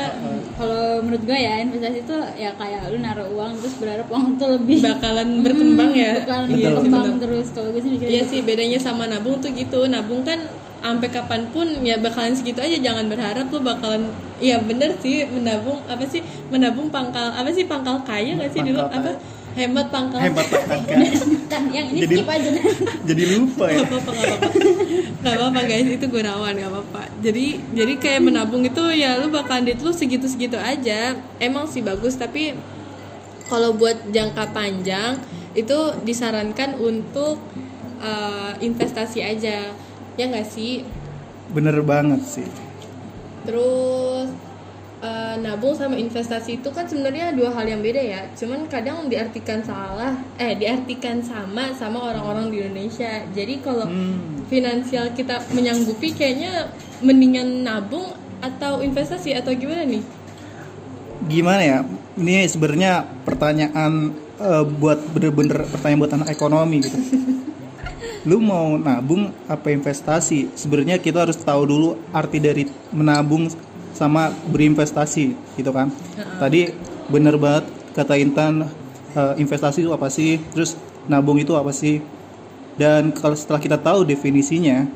Kalau 0.54 0.82
menurut 1.00 1.22
gue 1.22 1.38
ya 1.38 1.54
investasi 1.60 1.98
itu 2.02 2.16
ya 2.34 2.50
kayak 2.54 2.82
lu 2.90 2.98
naruh 2.98 3.30
uang 3.30 3.52
terus 3.58 3.74
berharap 3.76 4.06
uang 4.08 4.26
tuh 4.34 4.48
lebih 4.52 4.78
Bakalan 4.82 5.28
berkembang 5.40 5.92
ya. 5.94 6.12
bakalan 6.20 6.48
Iya 6.50 6.68
berkembang 6.72 7.06
bener. 7.06 7.22
terus. 7.22 7.46
Kalau 7.50 7.68
gue 7.70 7.80
sih 7.80 7.90
mikirnya 7.90 8.10
Iya 8.10 8.22
gitu. 8.22 8.30
sih 8.30 8.40
bedanya 8.42 8.78
sama 8.78 9.04
nabung 9.06 9.38
tuh 9.38 9.50
gitu 9.50 9.80
nabung 9.86 10.22
kan 10.22 10.42
sampai 10.84 11.08
kapan 11.08 11.48
pun 11.48 11.64
ya 11.80 11.96
bakalan 11.96 12.36
segitu 12.36 12.60
aja 12.60 12.76
jangan 12.76 13.08
berharap 13.08 13.48
lu 13.48 13.56
bakalan 13.58 14.04
iya 14.36 14.60
bener 14.60 14.92
sih 14.98 15.24
menabung 15.24 15.80
apa 15.88 16.04
sih 16.04 16.20
menabung 16.52 16.92
pangkal 16.92 17.32
apa 17.32 17.48
sih 17.48 17.64
pangkal 17.64 18.04
kaya 18.04 18.36
nggak 18.36 18.52
sih 18.52 18.60
dulu 18.60 18.84
Pangkal 18.84 19.16
apa 19.16 19.33
hemat 19.54 19.86
pangkal. 19.88 20.18
Hebat 20.18 20.46
kan 20.50 21.00
kan 21.52 21.62
yang 21.70 21.86
ini 21.94 22.02
Jadi- 22.04 22.16
skip 22.18 22.28
aja 22.28 22.50
jadi 23.08 23.22
lupa 23.38 23.64
ya. 23.70 23.78
Gak 23.80 23.88
apa-apa, 23.88 24.10
gak 25.22 25.36
apa-apa. 25.38 25.60
Guys, 25.64 25.88
itu 25.88 26.06
Gunawan, 26.10 26.52
gak 26.58 26.70
apa-apa. 26.70 27.02
Jadi 27.22 27.46
jadi 27.72 27.92
kayak 27.96 28.20
menabung 28.26 28.62
itu 28.66 28.82
ya 28.92 29.16
lu 29.22 29.30
bakalan 29.30 29.64
duit 29.70 29.80
lu 29.80 29.94
segitu-segitu 29.94 30.58
aja. 30.58 31.16
Emang 31.38 31.64
sih 31.70 31.80
bagus, 31.80 32.18
tapi 32.18 32.52
kalau 33.46 33.76
buat 33.76 34.08
jangka 34.08 34.56
panjang 34.56 35.20
Itu 35.54 35.94
disarankan 36.02 36.82
untuk 36.82 37.38
uh, 38.02 38.58
investasi 38.58 39.22
aja. 39.22 39.70
Ya 40.18 40.24
nggak 40.26 40.50
sih? 40.50 40.82
Bener 41.54 41.78
banget 41.86 42.26
sih. 42.26 42.48
Terus 43.46 44.34
eh, 45.04 45.34
nabung 45.44 45.76
sama 45.76 46.00
investasi 46.00 46.64
itu 46.64 46.68
kan 46.72 46.88
sebenarnya 46.88 47.36
dua 47.36 47.52
hal 47.52 47.68
yang 47.68 47.84
beda 47.84 48.00
ya. 48.00 48.24
Cuman 48.32 48.64
kadang 48.72 49.06
diartikan 49.12 49.60
salah 49.60 50.16
eh 50.40 50.56
diartikan 50.56 51.20
sama 51.20 51.76
sama 51.76 52.00
orang-orang 52.00 52.48
di 52.48 52.56
Indonesia. 52.64 53.20
Jadi 53.36 53.60
kalau 53.60 53.84
Hmm. 53.84 54.40
finansial 54.48 55.12
kita 55.12 55.44
menyanggupi 55.52 56.16
kayaknya 56.16 56.72
mendingan 57.04 57.62
nabung 57.62 58.16
atau 58.40 58.80
investasi 58.80 59.36
atau 59.36 59.52
gimana 59.52 59.84
nih? 59.84 60.04
Gimana 61.28 61.62
ya? 61.62 61.78
Ini 62.16 62.48
sebenarnya 62.48 63.04
pertanyaan 63.28 64.12
eh, 64.40 64.64
buat 64.64 64.98
bener-bener 65.12 65.68
pertanyaan 65.68 66.00
buat 66.00 66.14
anak 66.16 66.28
ekonomi 66.32 66.80
gitu. 66.80 66.98
Lu 68.28 68.40
mau 68.40 68.80
nabung 68.80 69.28
apa 69.44 69.68
investasi? 69.68 70.56
Sebenarnya 70.56 70.96
kita 70.96 71.28
harus 71.28 71.36
tahu 71.36 71.68
dulu 71.68 71.88
arti 72.08 72.40
dari 72.40 72.64
menabung 72.88 73.52
sama 73.94 74.34
berinvestasi 74.50 75.38
gitu 75.56 75.70
kan. 75.70 75.88
Tadi 76.42 76.74
bener 77.08 77.38
banget 77.38 77.64
kata 77.94 78.18
Intan 78.18 78.66
eh, 79.14 79.34
investasi 79.38 79.86
itu 79.86 79.94
apa 79.94 80.10
sih? 80.10 80.42
Terus 80.52 80.74
nabung 81.06 81.38
itu 81.38 81.54
apa 81.54 81.70
sih? 81.70 82.02
Dan 82.74 83.14
kalau 83.14 83.38
setelah 83.38 83.62
kita 83.62 83.78
tahu 83.78 84.02
definisinya 84.02 84.90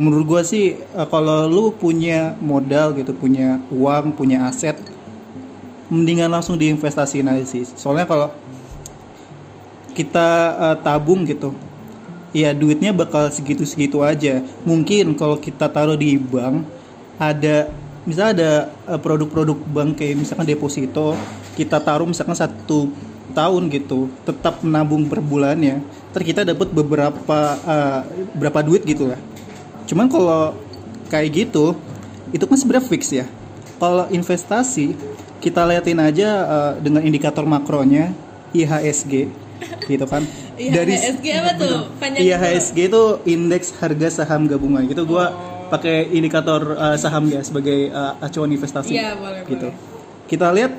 menurut 0.00 0.24
gua 0.24 0.42
sih 0.46 0.78
eh, 0.78 1.08
kalau 1.10 1.50
lu 1.50 1.74
punya 1.74 2.38
modal 2.40 2.94
gitu 2.96 3.12
punya 3.12 3.60
uang 3.68 4.16
punya 4.16 4.48
aset 4.48 4.78
mendingan 5.90 6.30
langsung 6.30 6.54
diinvestasiin 6.54 7.26
aja 7.26 7.44
sih. 7.44 7.66
Soalnya 7.66 8.06
kalau 8.06 8.30
kita 9.92 10.28
eh, 10.56 10.76
tabung 10.86 11.26
gitu 11.26 11.50
ya 12.30 12.54
duitnya 12.54 12.94
bakal 12.94 13.26
segitu-segitu 13.28 13.98
aja. 14.06 14.38
Mungkin 14.62 15.18
kalau 15.18 15.34
kita 15.36 15.66
taruh 15.66 15.98
di 15.98 16.14
bank 16.14 16.62
ada 17.18 17.68
misalnya 18.08 18.32
ada 18.32 18.52
eh, 18.96 19.00
produk-produk 19.00 19.58
bank 19.60 20.00
kayak 20.00 20.16
misalkan 20.24 20.48
deposito 20.48 21.12
kita 21.56 21.80
taruh 21.80 22.08
misalkan 22.08 22.36
satu 22.36 22.88
tahun 23.30 23.70
gitu 23.70 24.10
tetap 24.26 24.60
menabung 24.66 25.06
per 25.06 25.22
bulannya 25.22 25.84
terus 26.10 26.26
kita 26.26 26.42
dapat 26.42 26.68
beberapa 26.74 27.40
eh, 27.60 28.00
berapa 28.34 28.60
duit 28.64 28.82
gitu 28.82 29.10
lah. 29.10 29.20
Cuman 29.86 30.06
kalau 30.10 30.54
kayak 31.10 31.46
gitu 31.46 31.74
itu 32.30 32.44
kan 32.46 32.56
sebenarnya 32.58 32.86
fix 32.86 33.02
ya. 33.10 33.26
Kalau 33.80 34.06
investasi 34.12 34.92
kita 35.40 35.64
liatin 35.64 36.00
aja 36.02 36.28
eh, 36.46 36.72
dengan 36.82 37.02
indikator 37.06 37.46
makronya 37.46 38.10
IHSG 38.50 39.30
gitu 39.86 40.06
kan. 40.08 40.26
IHSG 40.60 41.26
apa 41.36 41.50
tuh? 41.56 41.76
Panjang 42.02 42.20
IHSG 42.26 42.78
itu 42.90 43.02
indeks 43.24 43.72
harga 43.78 44.22
saham 44.22 44.50
gabungan. 44.50 44.84
Gitu 44.90 45.06
gua 45.06 45.49
pakai 45.70 46.10
indikator 46.10 46.74
eh, 46.74 46.96
saham 46.98 47.30
ya 47.30 47.40
sebagai 47.40 47.88
eh, 47.88 48.12
acuan 48.18 48.50
investasi. 48.50 48.92
Iya, 48.92 49.14
boleh, 49.14 49.40
gitu. 49.46 49.68
kita 50.26 50.50
lihat 50.54 50.72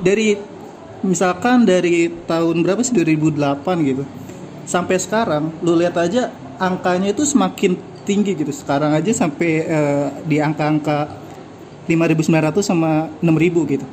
dari 0.00 0.36
misalkan 1.04 1.64
dari 1.64 2.12
tahun 2.28 2.60
berapa 2.60 2.84
sih? 2.84 2.92
2008 2.92 3.64
gitu. 3.88 4.04
Sampai 4.68 5.00
sekarang 5.00 5.48
lu 5.64 5.72
lihat 5.80 5.96
aja 5.96 6.28
angkanya 6.60 7.16
itu 7.16 7.24
semakin 7.24 7.80
tinggi 8.04 8.36
gitu. 8.36 8.52
Sekarang 8.52 8.92
aja 8.92 9.10
sampai 9.16 9.50
eh, 9.64 10.08
di 10.28 10.36
angka-angka 10.38 11.08
5.900 11.88 12.60
sama 12.60 13.08
6.000 13.24 13.72
gitu. 13.72 13.86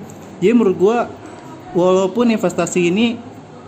Jadi 0.44 0.51
menurut 0.51 0.75
gua 0.75 1.08
walaupun 1.72 2.27
investasi 2.32 2.92
ini 2.92 3.15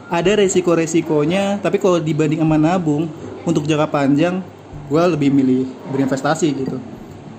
ada 0.08 0.40
resiko-resikonya 0.40 1.60
tapi 1.60 1.80
kalau 1.80 2.00
dibanding 2.00 2.40
sama 2.40 2.56
nabung 2.56 3.12
untuk 3.44 3.68
jangka 3.68 3.88
panjang 3.92 4.40
gua 4.88 5.04
lebih 5.08 5.30
milih 5.32 5.68
berinvestasi 5.92 6.48
gitu 6.54 6.78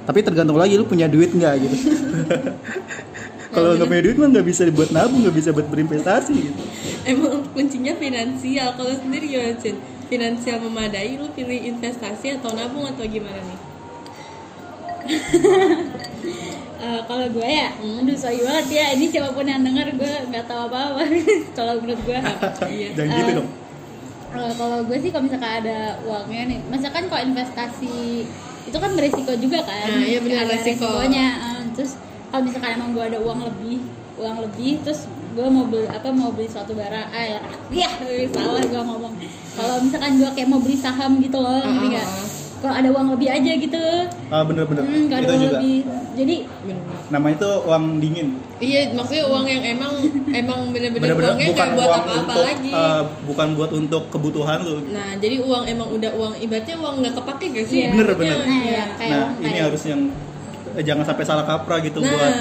tapi 0.04 0.24
tergantung 0.24 0.56
lagi 0.56 0.76
lu 0.76 0.88
punya 0.88 1.04
duit 1.08 1.32
nggak 1.32 1.54
gitu 1.64 1.76
kalau 3.54 3.76
nggak 3.76 3.88
punya 3.88 4.02
duit 4.04 4.16
mah 4.16 4.28
nggak 4.32 4.46
bisa 4.46 4.62
buat 4.72 4.90
nabung 4.92 5.20
nggak 5.24 5.36
bisa 5.36 5.50
buat 5.52 5.68
berinvestasi 5.68 6.34
gitu 6.36 6.62
Emang 7.08 7.40
kuncinya 7.56 7.96
finansial. 7.96 8.76
Kalau 8.76 8.92
sendiri 8.92 9.32
Cin? 9.64 9.80
Finansial 10.12 10.60
memadai, 10.60 11.16
lu 11.16 11.24
pilih 11.32 11.56
investasi 11.72 12.36
atau 12.36 12.52
nabung 12.52 12.84
atau 12.84 13.04
gimana 13.08 13.40
nih? 13.40 13.58
Eh, 16.78 17.00
kalau 17.10 17.26
gue 17.34 17.42
ya, 17.42 17.74
aduh 17.74 18.14
sorry 18.14 18.38
banget 18.38 18.66
ya. 18.70 18.86
Ini 18.94 19.10
siapa 19.10 19.34
pun 19.34 19.42
yang 19.42 19.66
denger 19.66 19.98
gue 19.98 20.12
nggak 20.30 20.46
tahu 20.46 20.70
apa-apa. 20.70 21.02
kalau 21.58 21.82
menurut 21.82 21.98
gue. 22.06 22.18
Iya. 22.70 22.88
jangan 22.94 23.18
gitu 23.18 23.26
Eh, 23.26 23.34
dong 23.34 23.48
kalau 24.32 24.78
gue 24.84 24.98
sih 25.00 25.10
kalau 25.10 25.24
misalkan 25.24 25.52
ada 25.64 25.78
uangnya 26.04 26.42
nih, 26.52 26.58
misalkan 26.68 27.08
kalau 27.08 27.22
investasi 27.24 28.24
itu 28.68 28.76
kan 28.76 28.90
beresiko 28.92 29.32
juga 29.40 29.64
kan. 29.64 29.88
Nah, 29.88 30.04
iya 30.04 30.20
benar, 30.20 30.44
Ada 30.44 30.60
resiko. 30.60 30.84
resikonya. 30.84 31.28
Eh, 31.40 31.62
terus 31.72 31.92
kalau 32.28 32.42
misalkan 32.44 32.70
emang 32.76 32.90
gue 32.92 33.04
ada 33.08 33.18
uang 33.24 33.40
lebih, 33.48 33.78
uang 34.20 34.36
lebih, 34.44 34.84
terus 34.84 35.08
gue 35.32 35.46
mau 35.48 35.64
beli 35.64 35.86
apa 35.88 36.08
mau 36.12 36.30
beli 36.34 36.48
suatu 36.50 36.76
barang, 36.76 37.08
ah 37.08 37.24
ya, 37.24 37.40
ya 37.72 37.88
salah 38.36 38.60
gue 38.60 38.82
ngomong. 38.84 39.14
Kalau 39.56 39.74
misalkan 39.80 40.12
gue 40.20 40.30
kayak 40.36 40.48
mau 40.52 40.60
beli 40.60 40.76
saham 40.76 41.16
gitu 41.24 41.38
loh, 41.40 41.64
ngerti 41.64 41.86
nggak? 41.96 42.06
Ah. 42.06 42.27
Kalau 42.58 42.74
ada 42.74 42.88
uang 42.90 43.06
lebih 43.14 43.28
aja 43.30 43.52
gitu, 43.54 43.82
ah 44.28 44.42
bener-bener 44.42 44.82
hmm, 44.82 45.02
nggak 45.06 45.18
ada 45.18 45.28
uang 45.28 45.38
juga 45.40 45.56
lebih. 45.56 45.78
Jadi 46.18 46.36
Bener. 46.66 46.82
namanya 47.08 47.34
itu 47.38 47.50
uang 47.62 47.84
dingin 47.98 48.28
Iya, 48.58 48.80
maksudnya 48.90 49.24
uang 49.30 49.46
yang 49.46 49.62
emang 49.64 49.92
emang 50.34 50.60
bener-bener 50.74 51.14
uangnya 51.14 51.46
bukan 51.46 51.54
nggak 51.62 51.76
buat 51.78 51.86
uang 51.86 52.02
apa-apa 52.02 52.18
untuk 52.26 52.42
lagi. 52.42 52.70
eh, 52.74 53.02
bukan 53.24 53.48
buat 53.54 53.70
untuk 53.70 54.02
kebutuhan 54.10 54.58
lu 54.60 54.76
Nah, 54.90 55.14
jadi 55.16 55.36
uang 55.38 55.62
emang 55.64 55.88
udah 55.88 56.10
uang 56.12 56.34
ibaratnya 56.36 56.76
uang 56.76 56.94
nggak 56.98 57.14
kepake 57.14 57.44
gak 57.54 57.66
sih? 57.66 57.78
Iya. 57.78 57.88
Bener, 57.94 58.08
bener. 58.12 58.36
Nah, 58.36 58.50
iya. 58.50 58.74
ya, 58.74 58.84
kayak 58.98 59.14
nah 59.14 59.28
ini 59.38 59.58
harus 59.62 59.82
yang 59.86 60.00
eh, 60.74 60.82
jangan 60.82 61.04
sampai 61.06 61.24
salah 61.24 61.44
kaprah 61.46 61.78
gitu 61.78 61.98
Nah. 61.98 62.10
buat 62.10 62.32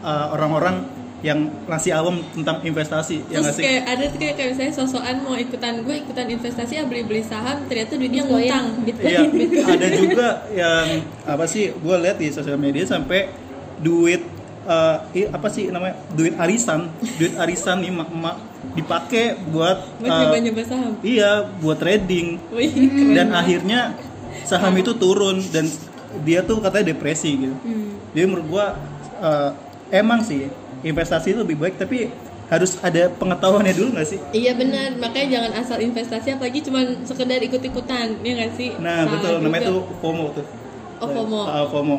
eh, 0.00 0.26
orang-orang 0.32 0.76
yang 1.18 1.38
masih 1.64 1.90
awam 1.90 2.20
tentang 2.30 2.60
investasi 2.60 3.24
ya 3.24 3.40
Terus 3.40 3.42
nggak 3.42 3.54
sih 3.54 3.62
kayak 3.62 3.82
ada 3.86 4.04
tuh 4.06 4.18
kayak, 4.18 4.34
kayak 4.36 4.48
misalnya 4.52 4.74
sosokan 4.74 5.16
mau 5.20 5.34
ikutan 5.34 5.74
gue 5.80 5.96
ikutan 5.98 6.26
investasi 6.28 6.72
ya 6.74 6.84
beli-beli 6.84 7.22
saham 7.22 7.64
ternyata 7.64 7.92
duitnya 7.94 8.22
Bitcoin. 8.22 8.44
ngutang. 8.44 8.66
Iya, 9.00 9.20
ada 9.72 9.86
juga 9.90 10.26
yang 10.52 10.86
apa 11.24 11.44
sih? 11.46 11.72
Gue 11.74 11.96
lihat 11.98 12.16
di 12.16 12.28
sosial 12.28 12.56
media 12.56 12.84
sampai 12.84 13.32
duit 13.78 14.20
eh, 14.62 14.96
i- 15.16 15.30
apa 15.30 15.48
sih 15.48 15.68
namanya? 15.68 15.96
Duit 16.10 16.36
arisan, 16.36 16.92
duit 17.16 17.32
arisan 17.34 17.80
nih 17.80 17.90
emak 17.90 18.36
dipakai 18.74 19.24
buat 19.46 19.78
Buat 19.96 20.10
nyoba-nyoba 20.12 20.62
saham. 20.64 20.92
iya, 21.00 21.30
buat 21.56 21.78
trading 21.78 22.36
Wih, 22.50 22.70
dan 23.14 23.32
akhirnya 23.32 23.96
saham 24.42 24.74
itu 24.74 24.92
turun 24.92 25.40
dan 25.48 25.64
dia 26.20 26.42
tuh 26.42 26.58
katanya 26.58 26.92
depresi 26.92 27.30
gitu. 27.38 27.56
Hmm. 27.56 27.96
Jadi 28.10 28.24
menurut 28.26 28.46
gua 28.46 28.66
eh, 29.16 29.50
emang 29.94 30.20
sih 30.20 30.52
investasi 30.82 31.32
itu 31.32 31.38
lebih 31.40 31.56
baik 31.56 31.80
tapi 31.80 32.10
harus 32.46 32.78
ada 32.78 33.10
pengetahuannya 33.10 33.74
dulu 33.74 33.88
nggak 33.98 34.06
sih? 34.06 34.18
Iya 34.30 34.54
benar, 34.54 34.94
makanya 35.02 35.26
jangan 35.38 35.52
asal 35.58 35.78
investasi 35.82 36.38
apalagi 36.38 36.62
cuman 36.62 37.02
sekedar 37.02 37.42
ikut-ikutan, 37.42 38.22
ya 38.22 38.32
nggak 38.38 38.52
sih? 38.54 38.70
Nah, 38.78 39.02
Salah 39.02 39.12
betul 39.18 39.34
namanya 39.42 39.62
juga. 39.66 39.72
tuh 39.74 39.80
FOMO 39.98 40.24
tuh. 40.30 40.46
Oh, 41.02 41.08
FOMO. 41.10 41.40
Ah, 41.42 41.64
FOMO. 41.66 41.96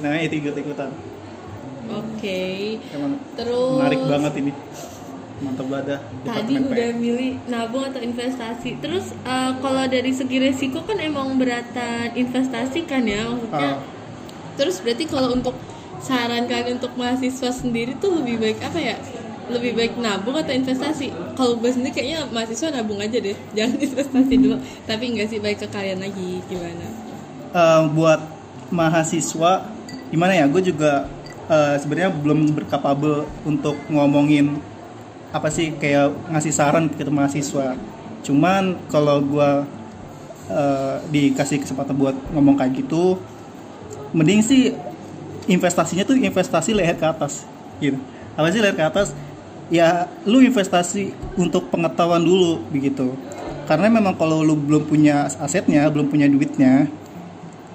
Namanya 0.00 0.22
itu 0.24 0.34
ikut-ikutan. 0.40 0.90
Oke. 1.92 2.80
Emang 2.88 3.20
Terus 3.36 3.76
menarik 3.76 4.02
banget 4.08 4.32
ini. 4.40 4.52
Mantap 5.42 5.66
banget 5.68 5.86
dah. 5.92 6.00
Tadi 6.24 6.54
udah 6.56 6.88
PM. 6.94 6.96
milih 7.02 7.30
nabung 7.50 7.84
atau 7.84 8.00
investasi. 8.00 8.80
Terus 8.80 9.12
eh, 9.12 9.52
kalau 9.60 9.84
dari 9.90 10.12
segi 10.14 10.36
resiko 10.40 10.80
kan 10.88 10.96
emang 11.02 11.36
beratan 11.36 12.16
investasi 12.16 12.86
kan 12.88 13.04
ya 13.04 13.28
maksudnya. 13.28 13.72
Ah. 13.76 13.78
Terus 14.56 14.80
berarti 14.80 15.04
kalau 15.10 15.34
untuk 15.36 15.52
saran 16.02 16.50
kalian 16.50 16.82
untuk 16.82 16.92
mahasiswa 16.98 17.50
sendiri 17.54 17.94
tuh 18.02 18.18
lebih 18.18 18.42
baik 18.42 18.58
apa 18.60 18.78
ya? 18.82 18.96
Lebih 19.50 19.72
baik 19.78 19.92
nabung 20.02 20.34
atau 20.34 20.50
investasi? 20.50 21.14
Kalau 21.38 21.58
gue 21.58 21.70
sendiri 21.70 21.94
kayaknya 21.94 22.26
mahasiswa 22.30 22.74
nabung 22.74 22.98
aja 22.98 23.18
deh, 23.22 23.38
jangan 23.56 23.78
investasi 23.78 24.34
dulu. 24.34 24.56
Tapi 24.84 25.04
enggak 25.14 25.28
sih 25.30 25.38
baik 25.38 25.62
ke 25.62 25.68
kalian 25.70 26.02
lagi 26.02 26.42
gimana? 26.50 26.86
Eh, 27.54 27.82
buat 27.94 28.20
mahasiswa 28.74 29.70
gimana 30.10 30.32
ya? 30.34 30.44
Gue 30.50 30.62
juga 30.66 31.06
eh, 31.46 31.78
sebenarnya 31.78 32.10
belum 32.10 32.50
berkapabel 32.58 33.24
untuk 33.46 33.78
ngomongin 33.86 34.58
apa 35.32 35.48
sih 35.48 35.72
kayak 35.78 36.12
ngasih 36.34 36.52
saran 36.52 36.90
ke 36.90 37.06
mahasiswa. 37.06 37.78
Cuman 38.26 38.74
kalau 38.90 39.22
gue 39.22 39.50
eh, 40.50 40.96
dikasih 41.14 41.62
kesempatan 41.62 41.94
buat 41.94 42.16
ngomong 42.34 42.58
kayak 42.58 42.74
gitu, 42.74 43.22
mending 44.10 44.42
sih 44.42 44.74
investasinya 45.46 46.06
tuh 46.06 46.18
investasi 46.18 46.74
leher 46.74 46.94
ke 46.98 47.06
atas 47.06 47.46
gitu. 47.82 47.98
Apa 48.38 48.48
sih 48.50 48.60
leher 48.62 48.76
ke 48.76 48.84
atas? 48.84 49.14
Ya 49.72 50.10
lu 50.28 50.44
investasi 50.44 51.16
untuk 51.34 51.72
pengetahuan 51.72 52.20
dulu 52.22 52.60
begitu. 52.68 53.16
Karena 53.64 53.88
memang 53.88 54.18
kalau 54.18 54.42
lu 54.44 54.58
belum 54.58 54.84
punya 54.84 55.30
asetnya 55.40 55.86
belum 55.88 56.10
punya 56.10 56.28
duitnya 56.28 56.90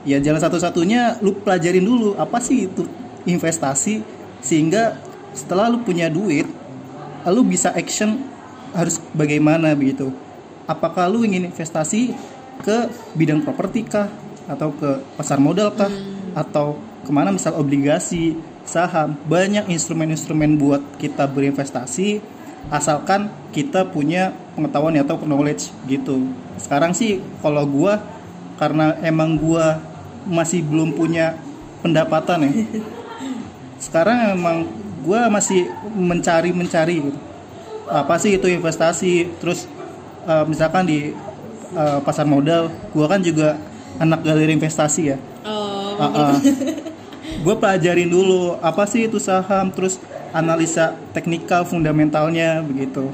ya 0.08 0.24
jalan 0.24 0.40
satu-satunya 0.40 1.20
lu 1.20 1.36
pelajarin 1.44 1.84
dulu 1.84 2.16
apa 2.16 2.40
sih 2.40 2.72
itu 2.72 2.88
investasi 3.28 4.00
sehingga 4.40 4.96
setelah 5.36 5.68
lu 5.68 5.84
punya 5.84 6.08
duit 6.08 6.48
lu 7.28 7.44
bisa 7.44 7.76
action 7.76 8.24
harus 8.72 9.04
bagaimana 9.12 9.76
begitu. 9.76 10.16
Apakah 10.64 11.12
lu 11.12 11.28
ingin 11.28 11.52
investasi 11.52 12.16
ke 12.64 12.88
bidang 13.20 13.44
properti 13.44 13.84
kah 13.84 14.08
atau 14.48 14.72
ke 14.72 15.04
pasar 15.20 15.40
modal 15.40 15.76
kah 15.76 15.92
atau 16.32 16.80
ke 17.08 17.12
mana 17.16 17.32
misal 17.32 17.56
obligasi 17.56 18.36
saham 18.68 19.16
banyak 19.32 19.72
instrumen-instrumen 19.72 20.60
buat 20.60 20.84
kita 21.00 21.24
berinvestasi 21.32 22.20
asalkan 22.68 23.32
kita 23.56 23.88
punya 23.88 24.36
pengetahuan 24.60 25.00
atau 25.00 25.16
knowledge 25.24 25.72
gitu. 25.88 26.28
Sekarang 26.60 26.92
sih 26.92 27.24
kalau 27.40 27.64
gua 27.64 28.04
karena 28.60 29.00
emang 29.00 29.40
gua 29.40 29.80
masih 30.28 30.60
belum 30.68 30.92
punya 31.00 31.40
pendapatan 31.80 32.52
ya 32.52 32.52
sekarang 33.86 34.36
emang 34.36 34.68
gua 35.08 35.32
masih 35.32 35.72
mencari 35.96 36.52
mencari 36.52 37.00
gitu. 37.00 37.20
Apa 37.88 38.20
sih 38.20 38.36
itu 38.36 38.52
investasi? 38.52 39.40
Terus 39.40 39.64
eh, 40.28 40.44
misalkan 40.44 40.84
di 40.84 41.16
eh, 41.72 42.00
pasar 42.04 42.28
modal 42.28 42.68
gua 42.92 43.08
kan 43.08 43.24
juga 43.24 43.56
anak 43.96 44.28
galeri 44.28 44.60
investasi 44.60 45.02
ya. 45.16 45.18
Oh, 45.48 45.96
gue 47.38 47.56
pelajarin 47.58 48.10
dulu 48.10 48.58
apa 48.60 48.84
sih 48.90 49.06
itu 49.06 49.22
saham 49.22 49.70
terus 49.70 50.02
analisa 50.34 50.98
teknikal 51.14 51.64
fundamentalnya 51.64 52.62
begitu. 52.66 53.10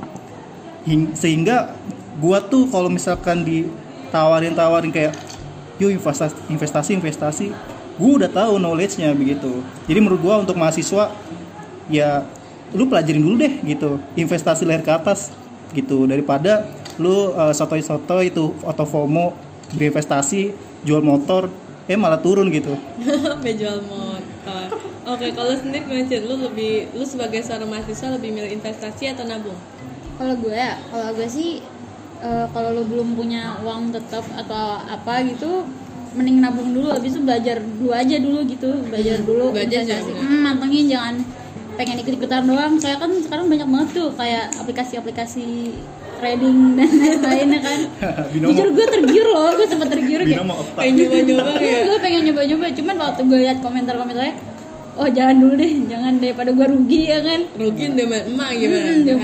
Hing- 0.84 1.16
sehingga 1.16 1.76
gua 2.20 2.44
tuh 2.44 2.68
kalau 2.68 2.92
misalkan 2.92 3.44
ditawarin-tawarin 3.48 4.92
kayak 4.92 5.16
yuk 5.82 5.96
investasi 5.96 6.36
investasi 6.52 6.92
investasi 7.00 7.46
gue 7.94 8.12
udah 8.20 8.30
tahu 8.30 8.58
knowledge-nya 8.58 9.14
begitu. 9.14 9.62
Jadi 9.86 10.00
menurut 10.02 10.22
gua 10.22 10.36
untuk 10.42 10.58
mahasiswa 10.58 11.14
ya 11.88 12.26
lu 12.74 12.90
pelajarin 12.90 13.22
dulu 13.22 13.36
deh 13.38 13.54
gitu. 13.64 14.02
Investasi 14.18 14.66
leher 14.66 14.82
ke 14.82 14.92
atas 14.92 15.30
gitu. 15.72 16.10
Daripada 16.10 16.68
lu 16.98 17.34
uh, 17.34 17.54
sotoy-sotoy 17.54 18.34
itu 18.34 18.54
atau 18.66 18.86
FOMO 18.86 19.34
berinvestasi 19.74 20.54
jual 20.86 21.02
motor 21.02 21.50
eh 21.88 22.00
malah 22.00 22.20
turun 22.20 22.48
gitu. 22.48 22.74
Jual 23.60 23.84
motor. 23.88 24.13
Oke, 25.06 25.28
kalau 25.30 25.52
sendiri 25.52 25.84
gimana 25.84 26.06
Cid? 26.06 26.24
Lu 26.24 26.36
lebih, 26.42 26.72
lu 26.92 27.04
sebagai 27.04 27.40
seorang 27.40 27.68
mahasiswa 27.68 28.08
lebih 28.12 28.30
milih 28.32 28.52
investasi 28.54 29.12
atau 29.12 29.24
nabung? 29.24 29.58
kalau 30.14 30.38
gue 30.38 30.54
ya 30.54 30.78
kalau 30.88 31.10
gue 31.12 31.26
sih 31.26 31.58
eh, 32.22 32.46
kalau 32.48 32.70
lo 32.72 32.86
belum 32.86 33.18
punya 33.18 33.58
uang 33.60 33.90
tetap 33.90 34.22
atau 34.32 34.64
apa 34.80 35.26
gitu 35.26 35.66
mending 36.14 36.38
nabung 36.38 36.70
dulu 36.70 36.94
habis 36.94 37.18
itu 37.18 37.26
belajar 37.26 37.58
dulu 37.58 37.90
aja 37.90 38.22
dulu 38.22 38.46
gitu 38.46 38.70
belajar 38.86 39.18
dulu 39.20 39.50
Belajar 39.50 39.82
investasi. 39.82 40.14
jangan. 40.14 40.22
Hmm, 40.22 40.40
mantengin 40.46 40.86
jangan 40.86 41.16
pengen 41.74 41.98
ikut-ikutan 41.98 42.46
doang 42.46 42.78
soalnya 42.78 43.02
kan 43.02 43.12
sekarang 43.18 43.46
banyak 43.50 43.66
banget 43.68 43.90
tuh 43.92 44.08
kayak 44.14 44.46
aplikasi-aplikasi 44.56 45.74
trading 46.16 46.58
dan 46.78 46.90
lain-lainnya 46.94 47.60
kan 47.60 47.80
jujur 48.46 48.68
gue 48.70 48.86
tergiur 48.88 49.28
loh 49.28 49.50
gue 49.58 49.66
sempat 49.66 49.90
tergiur 49.90 50.22
kayak 50.22 50.46
Kayak 50.78 50.94
nyoba-nyoba 50.94 51.52
ya. 51.58 51.80
gue 51.84 51.98
pengen 52.00 52.22
nyoba-nyoba 52.30 52.66
cuman 52.72 52.96
waktu 53.02 53.22
gue 53.26 53.40
lihat 53.42 53.58
komentar-komentarnya 53.60 54.36
oh 54.94 55.08
jangan 55.08 55.36
dulu 55.38 55.54
deh 55.56 55.74
jangan 55.86 56.14
daripada 56.18 56.50
gue 56.50 56.68
rugi 56.70 57.02
ya 57.08 57.20
kan 57.20 57.42
Rugi 57.52 57.86
dengan 57.92 58.22
emak 58.26 58.50
gimana? 58.54 58.88
hmm, 58.88 59.02
dia 59.02 59.16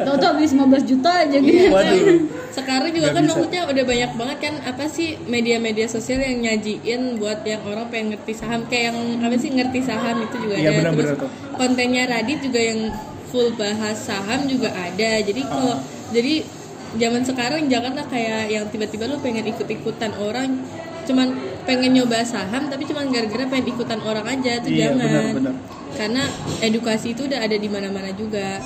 tau 0.00 0.16
tau 0.16 0.30
habis 0.32 0.50
15 0.50 0.90
juta 0.90 1.10
aja 1.22 1.36
gitu 1.38 1.70
waduh 1.70 2.18
Sekarang 2.50 2.86
juga 2.88 2.98
Nggak 3.04 3.14
kan 3.14 3.22
bisa. 3.22 3.30
maksudnya 3.32 3.62
udah 3.66 3.84
banyak 3.84 4.10
banget 4.14 4.38
kan 4.40 4.54
apa 4.62 4.84
sih 4.86 5.08
media-media 5.24 5.86
sosial 5.86 6.18
yang 6.18 6.38
nyajiin 6.40 7.18
buat 7.18 7.42
yang 7.42 7.58
orang 7.64 7.90
pengen 7.90 8.14
ngerti 8.14 8.32
saham 8.32 8.62
kayak 8.64 8.94
yang 8.94 8.98
apa 9.20 9.34
sih 9.34 9.50
ngerti 9.50 9.80
saham 9.82 10.16
itu 10.20 10.36
juga 10.38 10.54
Iya, 10.54 10.70
ada. 10.70 10.78
benar, 10.78 10.92
Terus 10.92 11.02
benar 11.04 11.16
tuh. 11.18 11.30
kontennya 11.52 12.02
Radit 12.06 12.38
juga 12.40 12.60
yang 12.60 12.80
full 13.26 13.50
bahas 13.54 13.98
saham 13.98 14.46
juga 14.46 14.70
ada. 14.70 15.10
Jadi 15.20 15.42
kalau 15.42 15.82
jadi 16.10 16.46
zaman 16.94 17.22
sekarang 17.22 17.66
jangan 17.66 17.92
lah 17.92 18.06
kayak 18.06 18.46
yang 18.46 18.64
tiba-tiba 18.70 19.10
lu 19.10 19.18
pengen 19.18 19.50
ikut-ikutan 19.50 20.14
orang 20.14 20.62
cuman 21.04 21.34
pengen 21.64 21.92
nyoba 21.92 22.20
saham 22.22 22.68
tapi 22.68 22.84
cuman 22.84 23.08
gara-gara 23.08 23.44
pengen 23.44 23.72
ikutan 23.72 24.00
orang 24.00 24.26
aja 24.28 24.60
tuh 24.60 24.68
Iya, 24.68 24.92
jangan. 24.92 25.00
benar, 25.00 25.24
benar. 25.32 25.54
karena 25.94 26.22
edukasi 26.60 27.12
itu 27.12 27.24
udah 27.24 27.38
ada 27.38 27.54
di 27.54 27.68
mana-mana 27.68 28.10
juga. 28.12 28.58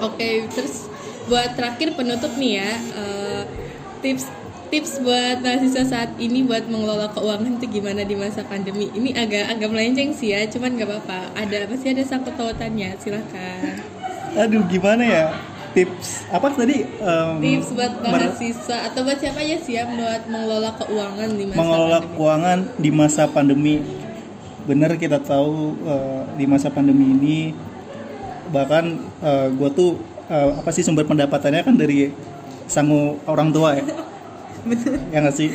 Oke 0.00 0.46
terus 0.50 0.90
buat 1.24 1.54
terakhir 1.54 1.94
penutup 1.94 2.34
nih 2.34 2.58
ya 2.58 2.70
eh, 2.74 3.42
tips 4.02 4.26
tips 4.68 4.98
buat 5.00 5.38
mahasiswa 5.38 5.84
saat 5.84 6.10
ini 6.16 6.42
buat 6.42 6.64
mengelola 6.66 7.12
keuangan 7.12 7.60
itu 7.60 7.78
gimana 7.78 8.02
di 8.02 8.16
masa 8.16 8.42
pandemi. 8.42 8.90
Ini 8.90 9.14
agak 9.14 9.44
agak 9.52 9.68
melenceng 9.68 10.10
sih 10.10 10.32
ya 10.32 10.42
cuman 10.48 10.74
gak 10.74 10.88
apa-apa. 10.88 11.18
Ada 11.36 11.68
pasti 11.68 11.86
ada 11.88 12.02
sangkut 12.02 12.34
pautannya 12.34 12.96
silahkan 12.98 13.78
aduh 14.32 14.64
gimana 14.64 15.04
ya 15.04 15.24
tips 15.72 16.28
apa 16.28 16.46
tadi 16.52 16.84
Em, 16.84 17.32
tips 17.40 17.68
buat 17.72 17.92
mer- 18.00 18.12
mahasiswa 18.28 18.76
atau 18.86 19.00
buat 19.02 19.18
siapa 19.18 19.40
aja 19.40 19.56
sih 19.58 19.74
ya 19.74 19.84
buat 19.88 20.22
mengelola 20.26 20.70
keuangan 20.76 21.28
di 21.32 21.44
masa 21.44 21.58
mengelola 21.58 21.98
pandemi? 21.98 22.12
keuangan 22.14 22.58
di 22.76 22.90
masa 22.90 23.22
pandemi. 23.26 23.74
Bener 24.62 24.90
kita 24.94 25.18
tahu 25.18 25.54
eh, 25.82 26.22
di 26.36 26.44
masa 26.46 26.68
pandemi 26.68 27.04
ini 27.10 27.38
bahkan 28.48 29.00
gue 29.48 29.70
tuh 29.72 29.96
eh, 30.28 30.50
apa 30.54 30.70
sih 30.70 30.80
sumber 30.80 31.02
pendapatannya 31.02 31.62
kan 31.62 31.74
dari 31.74 32.12
sangu 32.66 33.16
orang 33.24 33.48
tua 33.50 33.76
ya? 33.76 33.84
Ya 35.10 35.18
nggak 35.18 35.34
sih? 35.34 35.50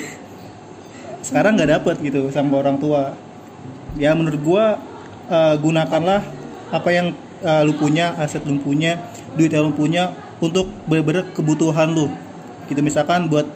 Sekarang 1.24 1.56
nggak 1.56 1.72
dapet 1.80 1.96
gitu 2.02 2.28
sama 2.30 2.60
orang 2.60 2.76
tua. 2.76 3.16
Ya 3.96 4.12
menurut 4.12 4.40
gue 4.40 4.66
eh, 5.30 5.56
gunakanlah 5.58 6.22
apa 6.68 6.90
yang 6.92 7.08
eh, 7.40 7.62
lu 7.64 7.74
punya 7.74 8.12
aset 8.18 8.44
lu 8.44 8.60
punya 8.60 9.00
duit 9.38 9.54
yang 9.54 9.70
lu 9.70 9.74
punya 9.74 10.12
untuk 10.42 10.68
bener-bener 10.90 11.30
kebutuhan 11.32 11.94
lu. 11.94 12.10
Gitu 12.68 12.82
misalkan 12.82 13.30
buat 13.32 13.48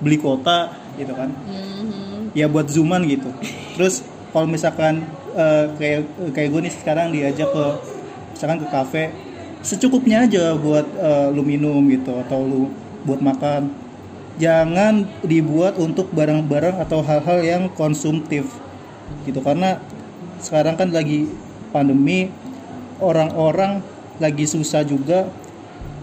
beli 0.00 0.20
kota 0.20 0.72
gitu 0.96 1.12
kan. 1.16 1.32
Mhm. 1.32 2.36
ya 2.36 2.46
buat 2.46 2.70
zooman 2.70 3.02
gitu. 3.10 3.26
Terus 3.74 4.06
kalau 4.30 4.46
misalkan 4.46 5.02
eh, 5.34 5.66
kayak 5.74 6.00
kayak 6.30 6.48
gue 6.54 6.60
nih 6.68 6.74
sekarang 6.74 7.06
diajak 7.10 7.48
ke 7.50 7.64
misalkan 8.36 8.58
ke 8.62 8.68
kafe 8.70 9.04
secukupnya 9.60 10.24
aja 10.24 10.56
buat 10.56 10.86
eh, 10.96 11.28
lu 11.34 11.42
minum 11.44 11.84
gitu 11.90 12.16
atau 12.26 12.44
lu 12.44 12.62
buat 13.04 13.20
makan. 13.20 13.72
Jangan 14.40 15.04
dibuat 15.20 15.76
untuk 15.76 16.08
barang-barang 16.16 16.80
atau 16.80 17.04
hal-hal 17.04 17.38
yang 17.44 17.62
konsumtif 17.76 18.48
gitu. 19.28 19.40
Karena 19.44 19.76
sekarang 20.40 20.80
kan 20.80 20.88
lagi 20.88 21.28
pandemi 21.70 22.32
orang-orang 23.00 23.84
lagi 24.20 24.44
susah 24.44 24.84
juga 24.84 25.26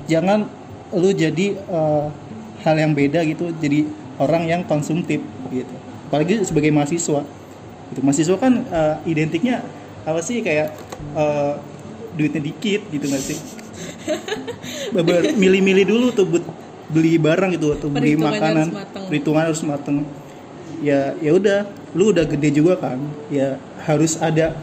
jangan 0.09 0.49
lu 0.91 1.13
jadi 1.13 1.55
eh, 1.55 2.05
hal 2.65 2.75
yang 2.75 2.91
beda 2.97 3.21
gitu 3.23 3.53
jadi 3.61 3.85
orang 4.17 4.49
yang 4.49 4.61
konsumtif 4.65 5.21
gitu. 5.53 5.75
Apalagi 6.09 6.41
sebagai 6.41 6.73
mahasiswa 6.73 7.21
gitu. 7.93 7.99
Mahasiswa 8.01 8.37
kan 8.41 8.53
eh, 8.65 8.95
identiknya 9.05 9.61
apa 10.03 10.19
sih 10.25 10.41
kayak 10.41 10.73
eh, 11.13 11.53
duitnya 12.17 12.41
dikit 12.41 12.81
gitu 12.89 13.05
nggak 13.05 13.23
sih? 13.23 13.37
Milih-milih 15.41 15.85
dulu 15.85 16.07
tuh 16.09 16.25
buat 16.25 16.45
beli 16.87 17.19
barang 17.19 17.51
gitu 17.59 17.75
atau 17.75 17.87
beli 17.91 18.15
makanan. 18.15 18.71
harus 18.71 19.07
perhitungan 19.11 19.43
harus 19.51 19.61
mateng 19.67 20.07
ya 20.79 21.11
ya 21.19 21.31
udah 21.35 21.67
lu 21.91 22.15
udah 22.15 22.23
gede 22.23 22.63
juga 22.63 22.79
kan 22.79 22.95
ya 23.27 23.59
harus 23.83 24.15
ada 24.23 24.55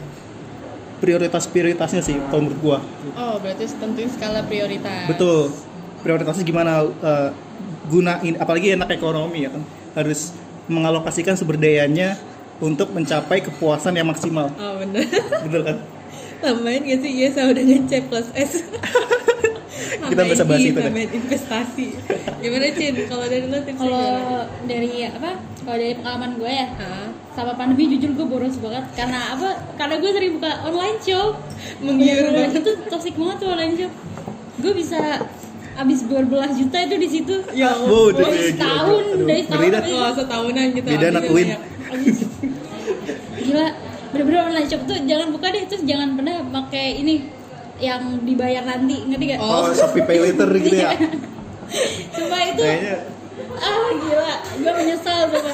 prioritas 1.04 1.44
prioritasnya 1.44 2.00
sih 2.00 2.16
kalau 2.32 2.48
menurut 2.48 2.60
gua 2.64 2.78
oh 3.12 3.36
berarti 3.36 3.68
tentuin 3.76 4.08
skala 4.08 4.40
prioritas 4.48 5.04
Betul. 5.04 5.52
Prioritasnya 6.00 6.44
gimana 6.44 6.84
eh, 6.84 7.28
gunain 7.88 8.36
apalagi 8.36 8.76
enak 8.76 8.92
ekonomi 8.92 9.44
ya 9.44 9.50
kan. 9.52 9.64
Harus 9.96 10.32
mengalokasikan 10.68 11.32
sumber 11.32 11.56
dayanya 11.56 12.16
untuk 12.60 12.92
mencapai 12.92 13.40
kepuasan 13.40 13.96
yang 13.96 14.08
maksimal. 14.08 14.48
oh 14.52 14.72
bener 14.80 15.04
Betul 15.44 15.60
kan? 15.64 15.76
tambahin 16.44 16.84
gak 16.84 17.00
sih 17.00 17.10
iya 17.24 17.28
sama 17.32 17.56
dengan 17.56 17.88
C 17.88 18.04
plus 18.04 18.28
S 18.36 18.60
Kita 20.04 20.22
bisa 20.22 20.44
bahas 20.44 20.60
itu 20.60 20.72
deh. 20.72 20.84
tambahin 20.84 21.10
investasi. 21.14 21.86
Gimana 22.38 22.66
Cin? 22.72 22.94
Kalau 23.04 23.24
dari 23.24 23.44
lo 23.46 23.58
tipsnya 23.58 23.88
kalau 23.88 24.08
dari 24.64 24.90
apa? 25.06 25.30
Kalau 25.64 25.78
dari 25.78 25.94
pengalaman 25.94 26.30
gue 26.34 26.52
ya 26.52 26.66
sama 27.32 27.52
pandemi 27.54 27.84
jujur 27.90 28.10
gue 28.12 28.26
boros 28.26 28.56
banget. 28.58 28.84
Karena 28.92 29.32
apa? 29.32 29.48
Karena 29.74 29.94
gue 29.96 30.10
sering 30.10 30.32
buka 30.36 30.52
online 30.62 30.98
shop. 31.00 31.32
Menggiur 31.80 32.30
Bener-bener 32.30 32.48
banget. 32.48 32.60
itu 32.60 32.70
toxic 32.86 33.14
banget 33.14 33.36
tuh 33.38 33.48
online 33.50 33.74
shop. 33.74 33.92
Gue 34.56 34.72
bisa 34.72 35.00
habis 35.74 36.00
berbelas 36.02 36.54
juta 36.54 36.78
itu 36.78 36.96
di 36.96 37.08
situ. 37.10 37.34
Ya 37.50 37.74
Wow, 37.74 38.12
udah 38.12 38.22
dari 38.22 38.38
gila, 38.38 38.46
setahun 38.54 39.04
dari 39.24 39.42
setahun 39.42 39.62
habis 39.74 39.92
Wah, 39.92 40.12
setahunan 40.14 40.66
gitu 40.70 40.86
Beda 40.86 41.06
anak 41.10 41.24
Win. 41.26 41.46
banyak. 41.48 41.60
Habis. 41.84 42.16
gila 43.44 43.66
bener-bener 44.14 44.40
online 44.46 44.68
shop 44.68 44.82
tuh 44.86 44.96
jangan 45.02 45.28
buka 45.30 45.46
deh. 45.50 45.62
Terus 45.66 45.82
jangan 45.82 46.08
pernah 46.14 46.34
pakai 46.46 46.86
ini 46.96 47.14
yang 47.76 48.02
dibayar 48.22 48.62
nanti 48.62 49.02
ngerti 49.04 49.24
gak? 49.28 49.38
Oh, 49.38 49.66
Shopee 49.68 50.02
Pay 50.02 50.18
Later 50.20 50.48
gitu 50.54 50.76
ya. 50.76 50.90
Sumpah 52.14 52.40
itu 52.44 52.60
Kayaknya 52.60 52.96
ah 53.54 53.70
gila 53.92 54.30
gue 54.56 54.72
menyesal 54.74 55.18
sumpah 55.26 55.52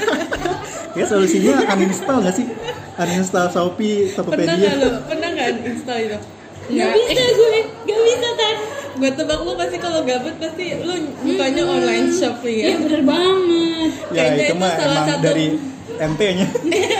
ya 0.91 1.05
solusinya 1.07 1.53
uninstall 1.71 2.19
gak 2.21 2.35
sih? 2.35 2.47
Uninstall 2.95 3.49
Shopee, 3.49 4.09
pernah 4.11 4.17
Tokopedia. 4.19 4.53
nggak 4.53 4.75
lo 4.79 4.89
pernah 5.05 5.29
nggak 5.31 5.49
install 5.67 5.99
itu 6.03 6.19
Gak 6.71 6.87
bisa 6.93 7.25
gue, 7.31 7.59
gak 7.83 8.01
bisa 8.01 8.29
kan 8.33 8.57
gue 8.93 9.11
tebak 9.13 9.39
lu 9.41 9.53
pasti 9.55 9.77
kalau 9.77 10.01
gabut 10.03 10.35
pasti 10.37 10.65
lu 10.79 10.93
bukanya 11.21 11.63
online 11.65 12.09
shop 12.11 12.37
nih 12.41 12.55
ya 12.55 12.65
Iya 12.65 12.77
bener 12.79 13.03
banget 13.03 13.91
Ya 14.09 14.21
Kayaknya 14.21 14.37
itu 14.37 14.45
itu 14.45 14.55
mah 14.57 14.73
salah 14.73 14.85
emang 14.85 15.07
satu- 15.09 15.25
dari 15.25 15.47
MT-nya. 16.01 16.47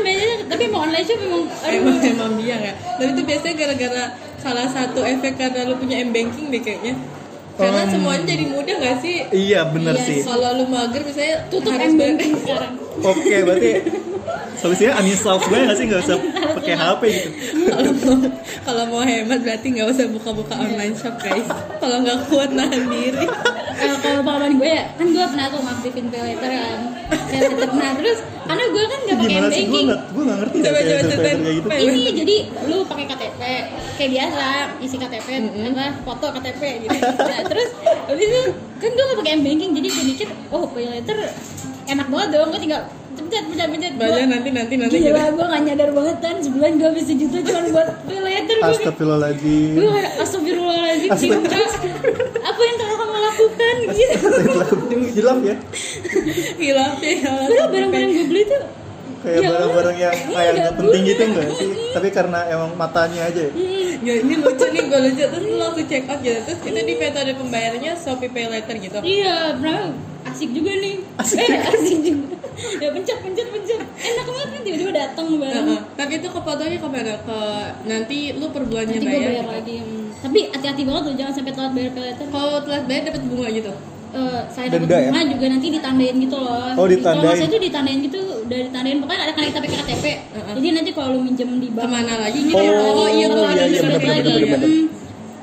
biasanya 0.00 0.36
tapi 0.46 0.64
mau 0.66 0.80
online 0.82 1.04
shop 1.04 1.18
memang 1.18 1.42
emang 1.62 1.96
aduh. 1.96 2.10
Emang 2.10 2.32
biang 2.34 2.62
ya 2.62 2.74
tapi 2.94 3.10
itu 3.12 3.22
biasanya 3.22 3.54
gara-gara 3.54 4.04
salah 4.36 4.66
satu 4.66 5.00
efek 5.00 5.32
karena 5.34 5.60
lu 5.64 5.74
punya 5.76 6.00
m 6.00 6.10
banking 6.10 6.48
deh 6.48 6.58
kayaknya. 6.58 6.94
Karena 7.54 7.86
Um, 7.86 7.90
semuanya 7.92 8.26
jadi 8.26 8.44
mudah 8.50 8.76
gak 8.82 8.96
sih? 8.98 9.16
Iya 9.30 9.70
bener 9.70 9.94
Iya 9.94 10.02
sih. 10.02 10.18
kalau 10.26 10.58
lu 10.58 10.66
mager 10.66 11.06
misalnya 11.06 11.36
tutup 11.46 11.70
harus 11.70 11.86
M 11.86 11.98
banking 12.02 12.32
sekarang. 12.42 12.72
Oke 12.98 13.36
berarti 13.40 13.70
solusinya 14.54 14.92
uninstall 14.98 15.38
gue 15.38 15.58
nggak 15.60 15.76
sih? 15.76 15.84
Nggak 15.86 16.02
usah 16.02 16.18
pakai 16.56 16.74
HP 16.74 17.02
gitu. 17.06 17.28
kalau 17.70 17.92
mau 17.94 18.16
kalau 18.64 18.84
mau 18.88 19.02
hemat 19.02 19.38
berarti 19.38 19.66
nggak 19.70 19.86
usah 19.86 20.06
buka-buka 20.10 20.54
online 20.56 20.94
shop 20.98 21.14
guys. 21.16 21.46
Kalau 21.78 21.96
nggak 22.02 22.18
kuat 22.26 22.50
nahan 22.50 22.82
diri 22.90 23.22
Eh, 23.76 23.96
kalau 23.98 24.20
pengalaman 24.20 24.52
gue 24.54 24.70
ya 24.70 24.84
kan 24.92 25.06
gue 25.06 25.24
pernah 25.26 25.46
tuh 25.48 25.60
ngaktifin 25.60 26.04
pay 26.08 26.20
later 26.24 26.48
kan. 26.48 26.78
Pay 27.24 27.38
later 27.40 27.68
nah 27.74 27.92
terus 27.92 28.18
karena 28.44 28.64
gue 28.66 28.84
kan 28.84 28.98
nggak 29.00 29.16
pakai 29.16 29.26
sih? 29.26 29.40
gue 29.40 29.50
banking 29.50 29.84
nggak 29.84 30.00
gue 30.06 30.22
nggak 30.22 30.38
ngerti 30.38 30.56
Coba, 30.56 30.70
kayak 30.70 30.86
coba, 30.86 31.10
ceritain. 31.10 31.36
kayak 31.36 31.54
gitu. 31.56 31.66
Ini 31.84 32.10
jadi 32.14 32.36
lu 32.64 32.76
pakai 32.84 33.04
KTP 33.06 33.40
kayak 33.94 34.10
biasa 34.10 34.44
isi 34.80 34.96
KTP 34.96 35.28
apa 35.66 35.84
foto 36.02 36.26
KTP 36.30 36.62
gitu. 36.82 36.96
Nah 37.00 37.40
terus 37.44 37.68
habis 38.04 38.26
itu 38.26 38.42
kan 38.76 38.90
gue 38.90 39.04
gak 39.04 39.18
pakai 39.18 39.34
banking 39.40 39.70
jadi 39.72 39.88
gue 39.88 40.04
mikir 40.06 40.28
oh 40.50 40.64
pay 40.66 40.86
later 40.86 41.16
enak 41.86 42.06
banget 42.06 42.28
dong 42.30 42.48
gue 42.48 42.60
tinggal 42.60 42.82
pencet 43.14 43.44
pencet 43.46 43.68
pencet. 43.68 43.92
Gua- 43.94 44.26
nanti 44.26 44.50
nanti 44.50 44.74
nanti 44.74 44.96
gitu. 44.96 45.08
Gila, 45.08 45.24
gue 45.30 45.46
gak 45.46 45.62
nyadar 45.64 45.90
banget 45.90 46.16
kan. 46.18 46.34
Sebulan 46.36 46.70
gue 46.74 46.88
habis 46.88 47.04
sejuta 47.04 47.38
cuma 47.40 47.60
buat 47.72 47.88
pay 48.04 48.20
later 48.20 48.56
gue 48.56 48.68
Astagfirullahaladzim. 48.74 49.70
gue 49.72 49.88
kayak 49.88 50.12
astagfirullahaladzim 50.20 51.10
cinta 51.16 51.58
apa 52.42 52.60
yang 52.60 52.76
telah 52.76 52.94
kamu 52.94 53.13
lakukan 53.34 53.74
gitu. 53.90 54.28
Hilaf 55.18 55.38
ya. 55.42 55.56
gila 56.54 56.86
ya. 57.02 57.32
Padahal 57.34 57.68
barang-barang 57.74 58.10
gue 58.14 58.26
beli 58.30 58.42
tuh 58.46 58.62
Kayak 59.24 59.40
Ya 59.40 59.48
barang-barang 59.56 59.96
yang 59.96 60.12
kayak 60.12 60.36
Iya, 60.36 60.60
nggak 60.60 60.74
penting 60.76 61.02
gitu 61.08 61.22
enggak 61.24 61.48
sih? 61.56 61.68
Tapi 61.96 62.08
karena 62.12 62.38
emang 62.52 62.70
matanya 62.76 63.20
aja 63.32 63.40
ya. 63.40 63.52
ya, 64.04 64.14
ini 64.20 64.34
lucu 64.36 64.66
nih 64.68 64.84
gue 64.84 65.00
lucu 65.00 65.24
terus 65.24 65.44
lu 65.48 65.56
langsung 65.56 65.86
check 65.88 66.04
out 66.12 66.20
gitu. 66.20 66.38
Terus 66.44 66.60
itu 66.60 66.80
di 66.84 66.94
metode 67.00 67.32
pembayarannya 67.32 67.92
Shopee 67.96 68.28
Pay 68.28 68.52
Later 68.52 68.76
gitu. 68.76 68.98
Iya 69.00 69.56
bro. 69.56 69.96
Asik 70.28 70.50
juga 70.52 70.72
nih. 70.76 70.94
Eh 71.40 71.56
asik 71.72 71.98
juga. 72.04 72.36
Ya 72.84 72.88
pencet 72.92 73.18
pencet 73.24 73.48
pencet. 73.48 73.80
Enak 73.80 74.26
banget 74.28 74.48
kan 74.52 74.60
tiba-tiba 74.60 74.92
datang 74.92 75.26
barang 75.40 75.66
Heeh. 75.72 75.80
tapi 75.96 76.12
itu 76.20 76.28
kepotongnya 76.28 76.78
ke 76.78 76.88
mana 76.92 77.12
ke 77.24 77.40
nanti 77.88 78.18
lu 78.36 78.46
per 78.52 78.62
bulannya 78.68 79.00
nanti 79.00 79.06
gue 79.08 79.10
bayar, 79.10 79.24
bayar 79.24 79.40
gitu. 79.40 79.56
lagi. 79.56 79.78
Tapi 80.24 80.38
hati-hati 80.48 80.82
banget 80.82 81.02
tuh 81.04 81.14
jangan 81.14 81.32
sampai 81.36 81.52
telat 81.52 81.72
bayar 81.72 81.90
pay 81.92 82.02
later 82.08 82.26
kalau 82.32 82.56
telat 82.64 82.84
bayar 82.88 83.02
dapat 83.06 83.22
bunga 83.24 83.48
gitu 83.52 83.74
Eh, 84.14 84.40
saya 84.46 84.70
dapat 84.70 84.86
ya? 84.86 85.10
bunga 85.10 85.22
juga 85.26 85.46
nanti 85.50 85.66
ditandain 85.74 86.14
gitu 86.22 86.38
loh. 86.38 86.70
Oh, 86.78 86.86
ditandain. 86.86 87.18
Kalau 87.18 87.34
salah 87.34 87.50
itu 87.50 87.58
ditandain 87.58 87.98
gitu, 87.98 88.18
udah 88.46 88.58
ditandain 88.62 88.96
pokoknya 89.02 89.20
ada 89.26 89.32
kali 89.34 89.46
kita 89.50 89.58
pakai 89.58 89.78
KTP. 89.82 90.04
Jadi 90.54 90.68
nanti 90.70 90.90
kalau 90.94 91.08
lu 91.18 91.20
minjem 91.26 91.50
di 91.58 91.68
bank 91.74 91.82
ke 91.82 91.88
mana 91.90 92.14
lagi 92.22 92.38
gitu 92.46 92.54
Oh, 92.54 92.62
ya 92.62 92.70
oh 92.78 93.08
iya 93.10 93.18
iya, 93.18 93.26
tuh 93.26 93.42
ada 93.42 93.62
iya, 93.66 93.80
bener, 93.82 93.98
bener, 93.98 94.14
ya. 94.14 94.22
bener, 94.22 94.46
bener. 94.54 94.70
Hmm. 94.70 94.86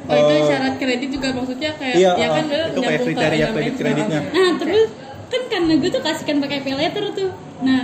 Oh, 0.07 0.15
itu 0.15 0.31
Oh. 0.31 0.47
syarat 0.47 0.73
kredit 0.79 1.09
juga 1.11 1.27
maksudnya 1.35 1.71
kayak 1.75 1.95
Iya, 1.99 2.11
ya 2.15 2.27
kan 2.31 2.43
lu 2.47 2.55
itu 2.63 2.79
kayak 2.79 2.99
kriteria 3.03 3.45
kredit 3.51 3.75
kreditnya. 3.75 4.19
Nah 4.31 4.49
terus 4.55 4.89
kan 5.27 5.41
karena 5.51 5.73
gue 5.75 5.89
tuh 5.91 6.01
kasihkan 6.01 6.35
pakai 6.39 6.57
pay 6.63 6.73
letter 6.73 7.03
tuh. 7.11 7.31
Nah 7.59 7.81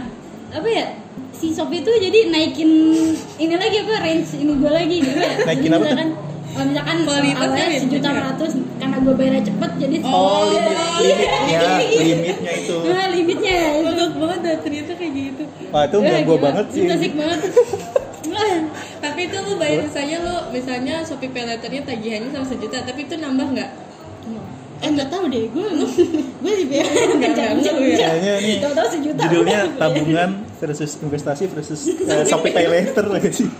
apa 0.55 0.67
ya 0.71 0.85
si 1.35 1.51
Shopee 1.51 1.83
itu 1.83 1.91
jadi 1.99 2.31
naikin 2.31 2.71
ini 3.35 3.55
lagi 3.59 3.77
apa 3.83 3.93
range 3.99 4.39
ini 4.39 4.55
gue 4.55 4.71
lagi 4.71 4.95
gitu 5.03 5.19
ya. 5.19 5.31
Naikin 5.43 5.71
apa 5.75 5.83
tuh? 5.83 6.09
Misalkan 6.63 6.97
kalau 7.03 7.19
misalkan 7.19 7.49
awalnya 7.53 7.65
ya, 7.67 7.79
sejuta 7.79 8.09
ratus 8.09 8.51
karena 8.77 8.97
gue 8.97 9.13
bayarnya 9.13 9.43
cepet 9.43 9.71
jadi 9.77 9.95
Oh, 10.01 10.41
limit, 10.47 10.77
limitnya, 10.97 11.59
limitnya 12.01 12.51
itu. 12.55 12.75
Nah, 12.81 13.05
limitnya 13.09 13.53
ya 13.53 13.69
itu. 13.69 13.85
Bagus 13.85 14.11
banget 14.15 14.39
dah 14.41 14.55
ternyata 14.63 14.91
kayak 14.95 15.13
gitu 15.13 15.43
Wah 15.67 15.83
itu 15.83 15.95
gua 15.99 16.17
gila. 16.23 16.37
banget 16.41 16.65
sih. 16.71 16.81
Itu 16.81 16.93
asik 16.93 17.13
banget. 17.13 17.39
Wah, 18.27 18.57
tapi 18.97 19.19
itu 19.23 19.37
lu 19.39 19.53
bayar 19.55 19.79
misalnya 19.83 20.17
lu 20.19 20.35
misalnya 20.49 20.95
Shopee 21.01 21.29
Pay 21.29 21.43
Laternya 21.43 21.81
tagihannya 21.83 22.29
sama 22.29 22.45
sejuta 22.45 22.77
tapi 22.81 23.03
itu 23.03 23.15
nambah 23.15 23.47
nggak 23.53 23.69
eh 24.77 24.89
nggak 24.93 25.09
tahu 25.09 25.25
deh 25.25 25.49
gue 25.49 25.67
gue 26.37 26.53
di 26.53 26.65
bayar 26.69 26.85
Nggak, 27.17 27.33
ya. 27.81 27.97
Kayaknya 27.97 28.33
nih 28.37 28.55
tahu-tahu 28.61 28.87
sejuta 28.93 29.21
judulnya 29.25 29.59
tabungan 29.81 30.29
versus 30.61 30.91
investasi 31.01 31.43
versus 31.49 31.81
eh, 31.89 32.21
Shopee 32.23 32.53
Pay 32.53 32.67
Later 32.69 33.05
lagi 33.09 33.29
sih. 33.33 33.49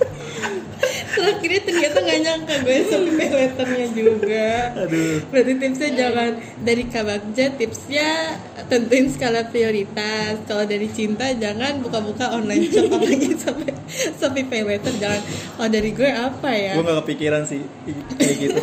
Akhirnya 1.38 1.62
ternyata 1.66 1.98
nggak 2.04 2.20
nyangka 2.24 2.56
gue 2.64 2.78
Shopee 2.88 3.14
Pay 3.18 3.30
Laternya 3.34 3.88
juga 3.92 4.50
Aduh. 4.86 5.18
Berarti 5.30 5.54
tipsnya 5.58 5.90
jangan 5.96 6.32
dari 6.62 6.84
Kak 6.88 7.04
Bagja 7.04 7.46
tipsnya 7.58 8.10
tentuin 8.68 9.08
skala 9.10 9.42
prioritas. 9.50 10.44
Kalau 10.46 10.64
dari 10.68 10.88
cinta 10.92 11.26
jangan 11.34 11.80
buka-buka 11.82 12.34
online 12.34 12.70
shop 12.70 12.92
apalagi 12.96 13.30
sampai 13.38 13.72
Shopee 14.18 14.46
Pay 14.46 14.62
Later 14.66 14.94
jangan. 15.00 15.22
Kalau 15.58 15.70
dari 15.70 15.90
gue 15.96 16.10
apa 16.10 16.50
ya? 16.54 16.74
Gua 16.78 16.84
nggak 16.86 16.98
kepikiran 17.06 17.42
sih 17.48 17.62
kayak 18.20 18.36
gitu. 18.38 18.60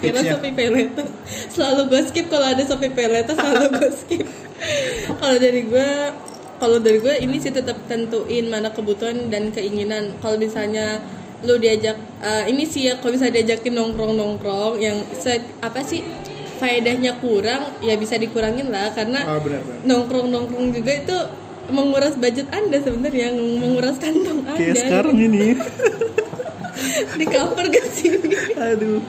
Kira. 0.00 0.20
Shopee 0.22 0.54
Pay 0.54 0.68
selalu 1.52 1.82
gue 1.90 2.02
skip 2.08 2.26
kalau 2.30 2.46
ada 2.46 2.62
Shopee 2.62 2.92
Pay 2.92 3.06
selalu 3.26 3.66
gue 3.76 3.90
skip. 3.92 4.26
kalau 5.20 5.36
dari 5.36 5.62
gue 5.68 5.88
kalau 6.56 6.78
dari 6.80 6.98
gue 7.04 7.14
ini 7.20 7.36
sih 7.36 7.52
tetap 7.52 7.76
tentuin 7.84 8.48
mana 8.48 8.72
kebutuhan 8.72 9.28
dan 9.28 9.52
keinginan. 9.52 10.16
Kalau 10.24 10.40
misalnya 10.40 11.04
lu 11.46 11.56
diajak 11.56 11.94
eh, 12.18 12.44
ini 12.46 12.62
sih 12.62 12.82
ya 12.84 12.98
kalau 12.98 13.14
bisa 13.14 13.26
diajakin 13.28 13.72
nongkrong 13.72 14.12
nongkrong 14.12 14.76
yang 14.76 14.98
se- 15.12 15.40
apa 15.58 15.80
sih 15.80 16.02
faedahnya 16.56 17.16
kurang 17.16 17.78
ya 17.80 17.94
bisa 17.94 18.16
dikurangin 18.16 18.66
lah 18.66 18.90
karena 18.90 19.22
Oh 19.26 19.38
benar 19.38 19.60
benar. 19.60 19.80
nongkrong 19.84 20.26
nongkrong 20.26 20.68
juga 20.72 20.92
itu 20.94 21.16
menguras 21.66 22.14
budget 22.14 22.46
anda 22.48 22.78
sebenarnya 22.78 23.28
yang 23.28 23.36
menguras 23.56 23.96
kantong 23.96 24.42
anda 24.42 24.54
Kayak 24.56 24.76
sekarang 24.80 25.16
ini. 25.16 25.54
di 27.18 27.24
cover 27.24 27.66
gak 27.66 27.86
sih 27.88 28.12
Aduh. 28.54 29.00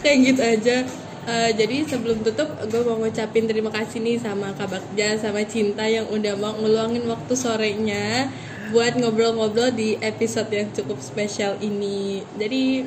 kayak 0.00 0.18
gitu 0.26 0.42
aja 0.42 0.76
Eh, 1.20 1.52
jadi 1.52 1.84
sebelum 1.84 2.24
tutup 2.24 2.48
gue 2.64 2.80
mau 2.80 2.96
ngucapin 2.96 3.44
terima 3.44 3.68
kasih 3.68 4.00
nih 4.00 4.16
sama 4.16 4.50
Kak 4.50 4.66
Bagja 4.66 5.20
sama 5.20 5.44
Cinta 5.44 5.84
yang 5.84 6.08
udah 6.08 6.32
mau 6.34 6.56
ngeluangin 6.56 7.04
waktu 7.04 7.36
sorenya 7.36 8.32
buat 8.70 8.96
ngobrol-ngobrol 8.96 9.74
di 9.74 9.98
episode 10.00 10.48
yang 10.54 10.70
cukup 10.70 11.02
spesial 11.02 11.58
ini. 11.60 12.22
Jadi 12.38 12.86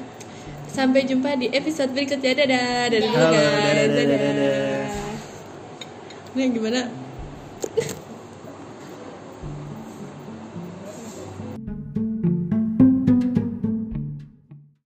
sampai 0.72 1.06
jumpa 1.06 1.38
di 1.38 1.52
episode 1.52 1.92
berikutnya. 1.92 2.34
Dadah. 2.34 2.90
Dadah 2.90 3.12
Halo, 3.12 3.28
guys. 3.30 3.46
Dadah, 3.46 3.88
dadah, 3.88 4.06
dadah. 4.08 4.34
Dadah. 4.34 4.88
Ini 6.34 6.44
gimana 6.50 6.80